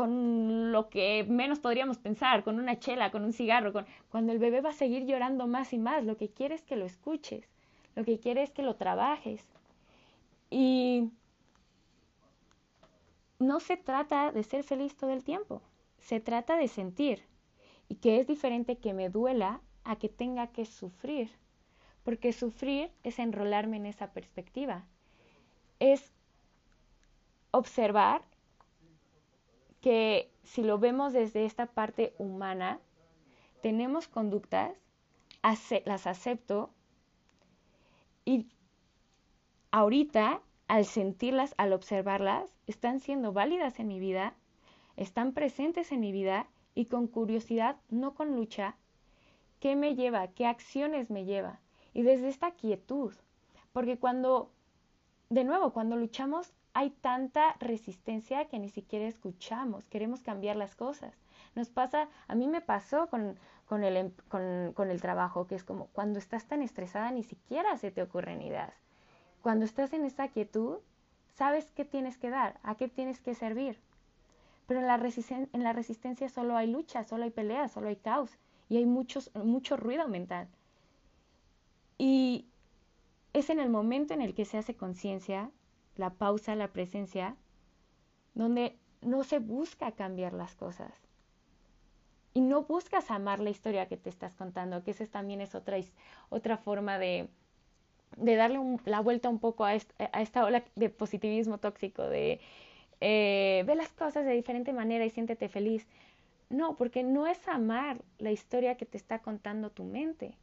con 0.01 0.73
lo 0.73 0.89
que 0.89 1.27
menos 1.29 1.59
podríamos 1.59 1.99
pensar, 1.99 2.43
con 2.43 2.59
una 2.59 2.79
chela, 2.79 3.11
con 3.11 3.23
un 3.23 3.35
cigarro, 3.35 3.71
con, 3.71 3.85
cuando 4.09 4.33
el 4.33 4.39
bebé 4.39 4.63
va 4.63 4.71
a 4.71 4.73
seguir 4.73 5.05
llorando 5.05 5.47
más 5.47 5.75
y 5.75 5.79
más, 5.79 6.05
lo 6.05 6.17
que 6.17 6.31
quiere 6.31 6.55
es 6.55 6.63
que 6.63 6.75
lo 6.75 6.87
escuches, 6.87 7.45
lo 7.97 8.03
que 8.07 8.19
quiere 8.19 8.43
es 8.43 8.51
que 8.51 8.63
lo 8.63 8.77
trabajes. 8.77 9.47
Y 10.49 11.11
no 13.39 13.61
se 13.61 13.77
trata 13.77 14.33
de 14.33 14.43
ser 14.43 14.65
feliz 14.65 14.97
todo 14.97 15.13
el 15.13 15.23
tiempo, 15.23 15.61
se 15.99 16.19
trata 16.19 16.57
de 16.57 16.69
sentir 16.69 17.23
y 17.91 17.97
que 17.97 18.21
es 18.21 18.27
diferente 18.27 18.79
que 18.79 18.95
me 18.95 19.11
duela 19.11 19.61
a 19.85 19.97
que 19.97 20.09
tenga 20.09 20.47
que 20.47 20.65
sufrir, 20.65 21.31
porque 22.05 22.33
sufrir 22.33 22.91
es 23.03 23.19
enrolarme 23.19 23.77
en 23.77 23.85
esa 23.85 24.15
perspectiva, 24.15 24.87
es 25.79 26.11
observar 27.51 28.30
que 29.81 30.31
si 30.45 30.63
lo 30.63 30.79
vemos 30.79 31.13
desde 31.13 31.45
esta 31.45 31.67
parte 31.67 32.15
humana, 32.19 32.81
tenemos 33.63 34.09
conductas, 34.09 34.73
las 35.85 36.07
acepto 36.07 36.71
y 38.25 38.47
ahorita 39.71 40.43
al 40.69 40.85
sentirlas, 40.85 41.55
al 41.57 41.73
observarlas, 41.73 42.55
están 42.67 43.01
siendo 43.01 43.33
válidas 43.33 43.81
en 43.81 43.89
mi 43.89 43.99
vida, 43.99 44.35
están 44.97 45.33
presentes 45.33 45.93
en 45.93 46.01
mi 46.01 46.13
vida 46.13 46.47
y 46.75 46.87
con 46.87 47.07
curiosidad, 47.07 47.77
no 47.89 48.15
con 48.15 48.37
lucha, 48.37 48.77
¿qué 49.59 49.75
me 49.77 49.97
lleva? 49.97 50.29
¿Qué 50.29 50.47
acciones 50.47 51.11
me 51.11 51.25
lleva? 51.25 51.61
Y 51.93 52.03
desde 52.03 52.29
esta 52.29 52.53
quietud, 52.53 53.13
porque 53.73 53.99
cuando, 53.99 54.53
de 55.29 55.45
nuevo, 55.45 55.73
cuando 55.73 55.97
luchamos 55.97 56.53
hay 56.81 56.89
tanta 56.89 57.57
resistencia 57.61 58.47
que 58.47 58.59
ni 58.59 58.71
siquiera 58.71 59.07
escuchamos, 59.07 59.85
queremos 59.91 60.23
cambiar 60.23 60.57
las 60.57 60.75
cosas. 60.75 61.13
Nos 61.55 61.69
pasa, 61.69 62.09
a 62.27 62.35
mí 62.35 62.49
me 62.49 62.63
pasó 62.63 63.07
con, 63.09 63.39
con, 63.67 63.85
el, 63.85 63.99
em, 63.99 64.11
con, 64.31 64.91
el 64.91 65.01
trabajo, 65.03 65.47
que 65.47 65.57
es 65.57 65.63
como 65.63 65.89
cuando 65.89 66.19
estás 66.19 66.47
tan 66.47 66.63
estresada 66.63 67.11
ni 67.11 67.23
siquiera 67.23 67.77
se 67.77 67.91
te 67.91 68.01
ocurren 68.01 68.41
ideas. 68.41 68.73
Cuando 69.43 69.67
estás 69.67 69.93
en 69.93 70.07
esa 70.07 70.29
quietud, 70.29 70.79
sabes 71.35 71.71
qué 71.73 71.85
tienes 71.85 72.17
que 72.17 72.31
dar, 72.31 72.59
a 72.63 72.75
qué 72.77 72.89
tienes 72.89 73.21
que 73.21 73.35
servir. 73.35 73.79
Pero 74.67 74.81
en 74.81 74.87
la, 74.87 74.95
en 75.53 75.63
la 75.63 75.75
resistencia 75.75 76.31
solo 76.31 76.57
hay 76.57 76.67
lucha, 76.67 77.05
solo 77.05 77.25
hay 77.25 77.31
pelea, 77.31 77.69
solo 77.69 77.89
hay 77.89 77.97
caos 77.97 78.39
y 78.71 78.79
hay 78.79 78.87
muchos, 78.87 79.31
mucho 79.35 79.77
ruido 79.77 80.09
mental. 80.09 80.49
Y 81.99 82.47
es 83.35 83.51
en 83.51 83.61
el 83.61 83.69
momento 83.69 84.15
en 84.15 84.23
el 84.23 84.35
que 84.35 84.47
se 84.47 84.57
hace 84.57 84.75
conciencia, 84.75 85.51
la 85.97 86.11
pausa, 86.11 86.55
la 86.55 86.69
presencia, 86.69 87.37
donde 88.35 88.77
no 89.03 89.25
se 89.25 89.39
busca 89.39 89.93
cambiar 89.93 90.33
las 90.33 90.55
cosas. 90.55 90.93
Y 92.33 92.41
no 92.41 92.63
buscas 92.63 93.11
amar 93.11 93.41
la 93.41 93.51
historia 93.51 93.89
que 93.89 93.97
te 93.97 94.09
estás 94.09 94.35
contando, 94.35 94.85
que 94.85 94.93
esa 94.93 95.07
también 95.07 95.41
es 95.41 95.55
otra, 95.55 95.79
otra 96.29 96.57
forma 96.59 96.99
de, 96.99 97.29
de 98.17 98.37
darle 98.37 98.59
la 98.85 99.01
vuelta 99.01 99.29
un 99.29 99.41
poco 99.41 99.65
a, 99.65 99.75
esta 99.75 100.45
ola 100.45 100.65
de 100.77 100.91
positivismo 100.91 101.59
tóxico, 101.59 102.05
de 102.05 102.41
eh, 103.01 103.65
ve 103.67 103.75
las 103.75 103.93
cosas 103.93 104.25
de 104.25 104.33
diferente 104.33 104.73
manera 104.73 105.05
y 105.05 105.11
siéntete 105.11 105.49
feliz. 105.49 105.87
No, 106.51 106.77
porque 106.77 107.03
no 107.03 107.27
es 107.27 107.47
amar 107.49 108.03
la 108.19 108.33
historia 108.33 108.77
que 108.77 108.87
te 108.87 108.97
está 108.97 109.21
contando 109.21 109.71
tu 109.71 109.85
mente. 109.85 110.35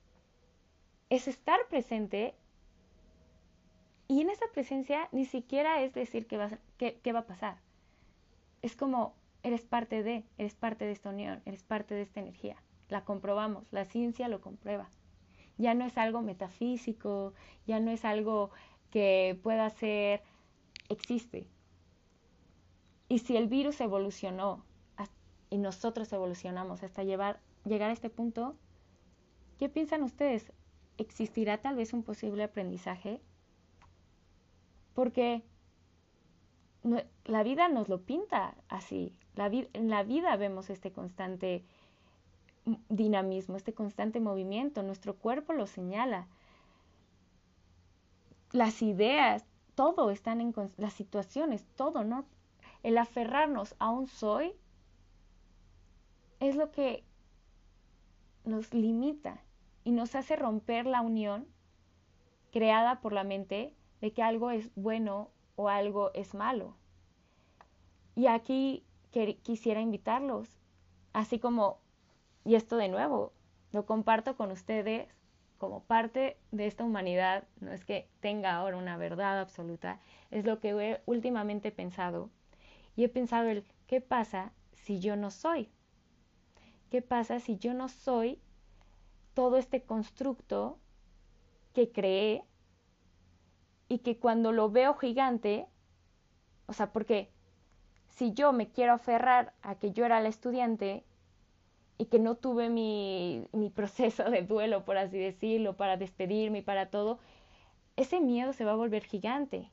Es 1.10 1.28
estar 1.28 1.60
presente 1.70 2.34
y 4.08 4.22
en 4.22 4.30
esa 4.30 4.46
presencia 4.54 5.10
ni 5.12 5.26
siquiera 5.26 5.82
es 5.82 5.94
decir 5.94 6.28
qué 6.28 6.38
va, 6.38 6.50
qué 6.78 7.14
va 7.14 7.20
a 7.20 7.28
pasar. 7.28 7.58
Es 8.62 8.76
como 8.76 9.16
eres 9.44 9.66
parte 9.66 10.04
de, 10.04 10.26
eres 10.38 10.56
parte 10.56 10.86
de 10.86 10.92
esta 10.92 11.10
unión, 11.10 11.42
eres 11.46 11.64
parte 11.64 11.96
de 11.96 12.02
esta 12.02 12.20
energía. 12.20 12.58
La 12.90 13.04
comprobamos, 13.04 13.66
la 13.72 13.86
ciencia 13.86 14.28
lo 14.28 14.42
comprueba 14.42 14.90
ya 15.58 15.74
no 15.74 15.86
es 15.86 15.98
algo 15.98 16.22
metafísico, 16.22 17.34
ya 17.66 17.80
no 17.80 17.92
es 17.92 18.06
algo 18.06 18.52
que 18.92 19.40
pueda 19.44 19.70
ser, 19.70 20.22
existe. 20.90 21.48
Y 23.10 23.20
si 23.20 23.38
el 23.38 23.48
virus 23.48 23.82
evolucionó 23.82 24.64
y 25.50 25.58
nosotros 25.58 26.12
evolucionamos 26.12 26.84
hasta 26.84 27.04
llevar, 27.04 27.40
llegar 27.66 27.90
a 27.90 27.94
este 27.94 28.10
punto, 28.10 28.56
¿qué 29.58 29.70
piensan 29.70 30.04
ustedes? 30.04 30.52
¿Existirá 30.98 31.60
tal 31.60 31.76
vez 31.76 31.94
un 31.94 32.04
posible 32.04 32.44
aprendizaje? 32.44 33.22
Porque 34.98 35.44
la 37.24 37.44
vida 37.44 37.70
nos 37.70 37.88
lo 37.88 38.02
pinta 38.02 38.56
así. 38.68 39.14
La 39.36 39.46
en 39.46 39.90
la 39.92 40.02
vida 40.02 40.36
vemos 40.38 40.72
este 40.72 40.92
constante 40.92 41.64
dinamismo, 42.90 43.58
este 43.58 43.76
constante 43.76 44.20
movimiento. 44.20 44.82
Nuestro 44.82 45.16
cuerpo 45.16 45.54
lo 45.54 45.68
señala. 45.68 46.28
Las 48.52 48.82
ideas, 48.82 49.46
todo 49.76 50.10
están 50.10 50.42
en 50.42 50.52
las 50.78 50.94
situaciones, 50.94 51.64
todo, 51.76 52.04
¿no? 52.04 52.26
El 52.82 52.98
aferrarnos 52.98 53.76
a 53.78 53.92
un 53.92 54.08
soy 54.08 54.56
es 56.40 56.56
lo 56.56 56.72
que 56.72 57.04
nos 58.46 58.74
limita 58.74 59.44
y 59.84 59.92
nos 59.92 60.16
hace 60.16 60.36
romper 60.36 60.88
la 60.88 61.02
unión 61.02 61.46
creada 62.52 63.00
por 63.00 63.14
la 63.14 63.24
mente 63.24 63.76
de 64.02 64.14
que 64.14 64.24
algo 64.24 64.52
es 64.52 64.72
bueno 64.76 65.30
o 65.56 65.70
algo 65.70 66.12
es 66.14 66.34
malo. 66.34 66.76
Y 68.16 68.28
aquí 68.28 68.84
quisiera 69.44 69.82
invitarlos, 69.82 70.60
así 71.14 71.40
como 71.40 71.80
y 72.48 72.56
esto 72.56 72.78
de 72.78 72.88
nuevo, 72.88 73.34
lo 73.74 73.86
comparto 73.86 74.38
con 74.38 74.52
ustedes 74.52 75.10
como 75.58 75.84
parte 75.84 76.38
de 76.52 76.66
esta 76.66 76.86
humanidad, 76.86 77.44
no 77.60 77.74
es 77.74 77.84
que 77.84 78.08
tenga 78.22 78.56
ahora 78.56 78.78
una 78.78 78.96
verdad 78.96 79.42
absoluta, 79.42 80.00
es 80.32 80.46
lo 80.46 80.62
que 80.62 80.70
he 80.70 81.02
últimamente 81.06 81.74
pensado. 81.74 82.30
Y 82.96 83.04
he 83.04 83.10
pensado 83.10 83.50
el, 83.50 83.66
¿qué 83.86 84.00
pasa 84.00 84.54
si 84.72 85.02
yo 85.02 85.18
no 85.18 85.30
soy? 85.30 85.70
¿Qué 86.90 87.02
pasa 87.02 87.42
si 87.42 87.58
yo 87.58 87.74
no 87.74 87.90
soy 87.90 88.40
todo 89.34 89.58
este 89.58 89.84
constructo 89.84 90.80
que 91.74 91.92
creé 91.92 92.46
y 93.90 94.00
que 94.00 94.18
cuando 94.18 94.52
lo 94.52 94.70
veo 94.70 94.96
gigante, 94.96 95.68
o 96.66 96.74
sea, 96.74 96.92
porque 96.92 97.30
si 98.10 98.34
yo 98.34 98.52
me 98.52 98.70
quiero 98.70 98.94
aferrar 98.94 99.54
a 99.62 99.76
que 99.76 99.92
yo 99.92 100.06
era 100.06 100.20
la 100.22 100.30
estudiante 100.30 101.04
y 101.98 102.06
que 102.06 102.20
no 102.20 102.36
tuve 102.36 102.70
mi, 102.70 103.48
mi 103.54 103.70
proceso 103.70 104.30
de 104.30 104.42
duelo, 104.42 104.86
por 104.86 104.98
así 104.98 105.18
decirlo, 105.18 105.78
para 105.78 105.98
despedirme 105.98 106.60
y 106.60 106.64
para 106.64 106.90
todo, 106.90 107.20
ese 107.96 108.20
miedo 108.20 108.54
se 108.54 108.66
va 108.66 108.74
a 108.74 108.76
volver 108.76 109.04
gigante. 109.04 109.72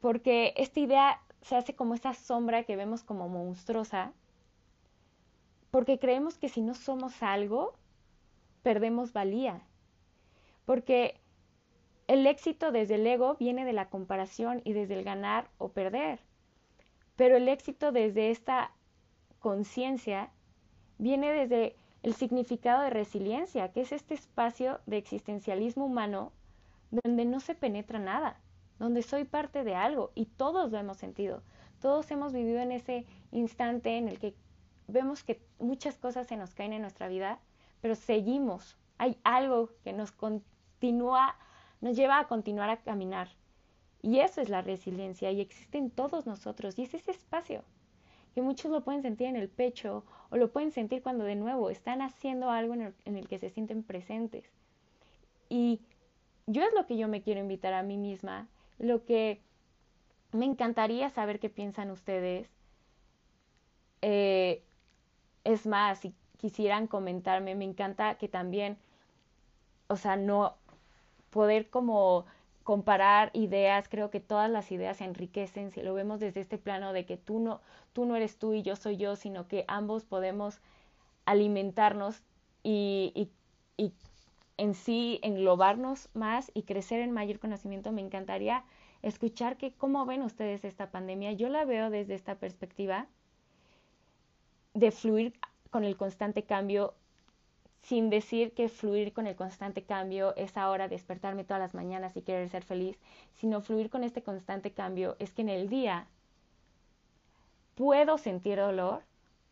Porque 0.00 0.54
esta 0.56 0.80
idea 0.80 1.20
se 1.42 1.56
hace 1.56 1.74
como 1.74 1.94
esa 1.94 2.14
sombra 2.14 2.64
que 2.64 2.76
vemos 2.76 3.04
como 3.04 3.28
monstruosa, 3.28 4.12
porque 5.70 5.98
creemos 5.98 6.38
que 6.38 6.48
si 6.48 6.60
no 6.60 6.74
somos 6.74 7.22
algo, 7.22 7.74
perdemos 8.62 9.12
valía. 9.12 9.62
Porque 10.64 11.21
el 12.12 12.26
éxito 12.26 12.72
desde 12.72 12.96
el 12.96 13.06
ego 13.06 13.36
viene 13.40 13.64
de 13.64 13.72
la 13.72 13.88
comparación 13.88 14.60
y 14.64 14.74
desde 14.74 14.98
el 14.98 15.02
ganar 15.02 15.48
o 15.56 15.70
perder. 15.70 16.20
Pero 17.16 17.38
el 17.38 17.48
éxito 17.48 17.90
desde 17.90 18.30
esta 18.30 18.70
conciencia 19.38 20.28
viene 20.98 21.32
desde 21.32 21.74
el 22.02 22.12
significado 22.12 22.82
de 22.82 22.90
resiliencia, 22.90 23.72
que 23.72 23.80
es 23.80 23.92
este 23.92 24.12
espacio 24.12 24.80
de 24.84 24.98
existencialismo 24.98 25.86
humano 25.86 26.32
donde 26.90 27.24
no 27.24 27.40
se 27.40 27.54
penetra 27.54 27.98
nada, 27.98 28.38
donde 28.78 29.00
soy 29.00 29.24
parte 29.24 29.64
de 29.64 29.74
algo 29.74 30.12
y 30.14 30.26
todos 30.26 30.70
lo 30.70 30.76
hemos 30.76 30.98
sentido. 30.98 31.42
Todos 31.80 32.10
hemos 32.10 32.34
vivido 32.34 32.60
en 32.60 32.72
ese 32.72 33.06
instante 33.30 33.96
en 33.96 34.08
el 34.08 34.18
que 34.18 34.34
vemos 34.86 35.24
que 35.24 35.40
muchas 35.58 35.96
cosas 35.96 36.26
se 36.26 36.36
nos 36.36 36.52
caen 36.52 36.74
en 36.74 36.82
nuestra 36.82 37.08
vida, 37.08 37.38
pero 37.80 37.94
seguimos. 37.94 38.76
Hay 38.98 39.16
algo 39.24 39.70
que 39.82 39.94
nos 39.94 40.12
continúa, 40.12 41.36
nos 41.82 41.94
lleva 41.96 42.18
a 42.18 42.28
continuar 42.28 42.70
a 42.70 42.78
caminar. 42.78 43.28
Y 44.00 44.20
eso 44.20 44.40
es 44.40 44.48
la 44.48 44.62
resiliencia 44.62 45.30
y 45.30 45.40
existe 45.42 45.76
en 45.76 45.90
todos 45.90 46.26
nosotros 46.26 46.78
y 46.78 46.82
es 46.84 46.94
ese 46.94 47.10
espacio 47.10 47.62
que 48.34 48.42
muchos 48.42 48.70
lo 48.70 48.82
pueden 48.82 49.02
sentir 49.02 49.26
en 49.26 49.36
el 49.36 49.48
pecho 49.48 50.04
o 50.30 50.36
lo 50.36 50.50
pueden 50.50 50.70
sentir 50.70 51.02
cuando 51.02 51.24
de 51.24 51.36
nuevo 51.36 51.70
están 51.70 52.00
haciendo 52.00 52.50
algo 52.50 52.74
en 52.74 53.16
el, 53.16 53.28
que 53.28 53.38
se 53.38 53.50
sienten 53.50 53.82
presentes. 53.82 54.50
Y 55.48 55.80
yo 56.46 56.62
es 56.62 56.72
lo 56.74 56.86
que 56.86 56.96
yo 56.96 57.08
me 57.08 57.22
quiero 57.22 57.40
invitar 57.40 57.74
a 57.74 57.82
mí 57.82 57.98
misma, 57.98 58.48
lo 58.78 59.04
que 59.04 59.42
me 60.32 60.46
encantaría 60.46 61.10
saber 61.10 61.38
qué 61.40 61.50
piensan 61.50 61.90
ustedes. 61.90 62.48
Eh, 64.00 64.62
es 65.44 65.66
más, 65.66 65.98
si 65.98 66.14
quisieran 66.38 66.86
comentarme, 66.86 67.54
me 67.54 67.66
encanta 67.66 68.14
que 68.14 68.28
también, 68.28 68.78
o 69.88 69.96
sea, 69.96 70.16
no 70.16 70.56
poder 71.32 71.70
como 71.70 72.26
comparar 72.62 73.30
ideas, 73.32 73.88
creo 73.88 74.10
que 74.10 74.20
todas 74.20 74.48
las 74.48 74.70
ideas 74.70 74.98
se 74.98 75.04
enriquecen 75.04 75.72
si 75.72 75.82
lo 75.82 75.94
vemos 75.94 76.20
desde 76.20 76.40
este 76.40 76.58
plano 76.58 76.92
de 76.92 77.04
que 77.06 77.16
tú 77.16 77.40
no, 77.40 77.60
tú 77.92 78.04
no 78.04 78.14
eres 78.14 78.38
tú 78.38 78.52
y 78.52 78.62
yo 78.62 78.76
soy 78.76 78.96
yo, 78.98 79.16
sino 79.16 79.48
que 79.48 79.64
ambos 79.66 80.04
podemos 80.04 80.60
alimentarnos 81.24 82.22
y, 82.62 83.12
y, 83.16 83.30
y 83.82 83.92
en 84.58 84.74
sí 84.74 85.18
englobarnos 85.22 86.08
más 86.14 86.52
y 86.54 86.62
crecer 86.62 87.00
en 87.00 87.10
mayor 87.10 87.40
conocimiento. 87.40 87.90
Me 87.90 88.02
encantaría 88.02 88.62
escuchar 89.02 89.56
que 89.56 89.72
cómo 89.72 90.06
ven 90.06 90.22
ustedes 90.22 90.64
esta 90.64 90.90
pandemia. 90.90 91.32
Yo 91.32 91.48
la 91.48 91.64
veo 91.64 91.90
desde 91.90 92.14
esta 92.14 92.36
perspectiva 92.36 93.08
de 94.74 94.90
fluir 94.92 95.32
con 95.70 95.84
el 95.84 95.96
constante 95.96 96.44
cambio 96.44 96.94
sin 97.82 98.10
decir 98.10 98.52
que 98.52 98.68
fluir 98.68 99.12
con 99.12 99.26
el 99.26 99.34
constante 99.34 99.82
cambio 99.82 100.34
es 100.36 100.56
ahora 100.56 100.88
despertarme 100.88 101.44
todas 101.44 101.60
las 101.60 101.74
mañanas 101.74 102.16
y 102.16 102.22
querer 102.22 102.48
ser 102.48 102.62
feliz, 102.64 102.96
sino 103.34 103.60
fluir 103.60 103.90
con 103.90 104.04
este 104.04 104.22
constante 104.22 104.70
cambio 104.70 105.16
es 105.18 105.32
que 105.32 105.42
en 105.42 105.48
el 105.48 105.68
día 105.68 106.06
puedo 107.74 108.18
sentir 108.18 108.58
dolor, 108.58 109.02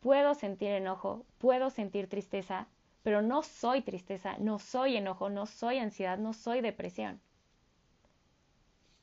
puedo 0.00 0.34
sentir 0.34 0.70
enojo, 0.70 1.24
puedo 1.38 1.70
sentir 1.70 2.08
tristeza, 2.08 2.68
pero 3.02 3.20
no 3.20 3.42
soy 3.42 3.82
tristeza, 3.82 4.36
no 4.38 4.58
soy 4.60 4.96
enojo, 4.96 5.28
no 5.28 5.46
soy 5.46 5.78
ansiedad, 5.78 6.16
no 6.18 6.32
soy 6.32 6.60
depresión. 6.60 7.20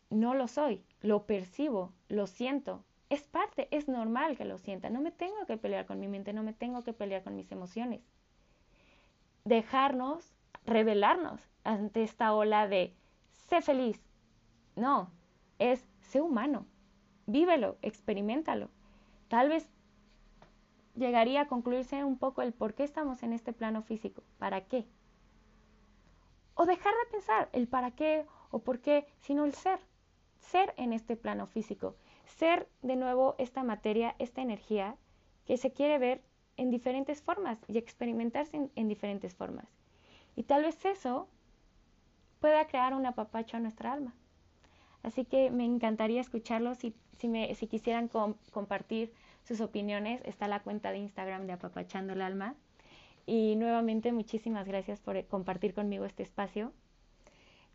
No 0.10 0.36
lo 0.36 0.48
soy, 0.48 0.82
lo 1.02 1.26
percibo, 1.26 1.92
lo 2.08 2.28
siento. 2.28 2.82
Es 3.10 3.24
parte, 3.24 3.68
es 3.72 3.90
normal 3.90 4.38
que 4.38 4.46
lo 4.46 4.58
sienta. 4.58 4.90
No 4.90 5.02
me 5.02 5.12
tengo 5.12 5.46
que 5.46 5.58
pelear 5.58 5.86
con 5.86 6.00
mi 6.00 6.08
mente, 6.08 6.32
no 6.32 6.44
me 6.44 6.54
tengo 6.54 6.84
que 6.84 6.94
pelear 6.94 7.24
con 7.24 7.36
mis 7.36 7.52
emociones 7.52 8.02
dejarnos, 9.48 10.34
revelarnos 10.66 11.42
ante 11.64 12.04
esta 12.04 12.34
ola 12.34 12.68
de 12.68 12.94
sé 13.32 13.62
feliz. 13.62 14.02
No, 14.76 15.10
es 15.58 15.88
sé 16.02 16.22
humano, 16.22 16.66
vívelo, 17.26 17.78
experimentalo. 17.82 18.70
Tal 19.30 19.50
vez 19.50 19.70
llegaría 20.96 21.42
a 21.42 21.48
concluirse 21.48 22.04
un 22.04 22.18
poco 22.18 22.42
el 22.42 22.54
por 22.54 22.74
qué 22.74 22.84
estamos 22.84 23.24
en 23.24 23.34
este 23.34 23.54
plano 23.54 23.82
físico, 23.82 24.24
para 24.38 24.62
qué. 24.66 24.86
O 26.54 26.66
dejar 26.66 26.94
de 26.94 27.12
pensar 27.12 27.50
el 27.54 27.68
para 27.68 27.92
qué 27.92 28.26
o 28.52 28.60
por 28.60 28.80
qué, 28.80 29.08
sino 29.20 29.46
el 29.46 29.54
ser, 29.54 29.80
ser 30.40 30.74
en 30.78 30.92
este 30.92 31.16
plano 31.16 31.48
físico, 31.48 31.96
ser 32.26 32.68
de 32.82 32.96
nuevo 32.96 33.36
esta 33.38 33.64
materia, 33.64 34.16
esta 34.20 34.42
energía 34.42 34.98
que 35.46 35.58
se 35.58 35.72
quiere 35.72 36.00
ver 36.00 36.22
en 36.58 36.72
diferentes 36.72 37.22
formas 37.22 37.60
y 37.68 37.78
experimentarse 37.78 38.70
en, 38.76 38.88
diferentes 38.88 39.36
formas. 39.36 39.68
Y 40.36 40.44
tal 40.44 40.64
vez 40.64 40.84
eso 40.86 41.28
pueda 42.42 42.68
crear 42.68 42.94
un 42.94 43.06
apapacho 43.06 43.58
a 43.58 43.60
nuestra 43.60 43.94
alma. 43.94 44.14
Así 45.04 45.26
que 45.26 45.50
me 45.52 45.66
encantaría 45.66 46.20
escucharlos. 46.20 46.80
Si, 46.80 46.94
si, 47.18 47.56
si 47.56 47.68
quisieran 47.68 48.10
compartir 48.52 49.14
sus 49.44 49.62
opiniones, 49.62 50.22
está 50.26 50.48
la 50.48 50.62
cuenta 50.62 50.92
de 50.92 50.98
Instagram 50.98 51.48
de 51.48 51.54
Apapachando 51.54 52.14
el 52.14 52.22
Alma. 52.22 52.56
Y 53.26 53.56
nuevamente 53.56 54.12
muchísimas 54.12 54.68
gracias 54.68 55.00
por 55.00 55.24
compartir 55.26 55.74
conmigo 55.74 56.06
este 56.06 56.24
espacio. 56.24 56.74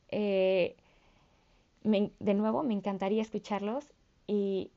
Eh, 0.09 0.77
de 1.85 2.35
nuevo, 2.35 2.63
me 2.63 2.75
encantaría 2.75 3.23
escucharlos 3.23 3.93
y 4.27 4.71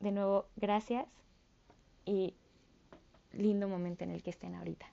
de 0.00 0.10
nuevo, 0.10 0.46
gracias 0.56 1.06
lindo 3.32 3.68
momento 3.68 4.04
en 4.04 4.10
el 4.10 4.22
que 4.22 4.30
estén 4.30 4.54
ahorita. 4.54 4.91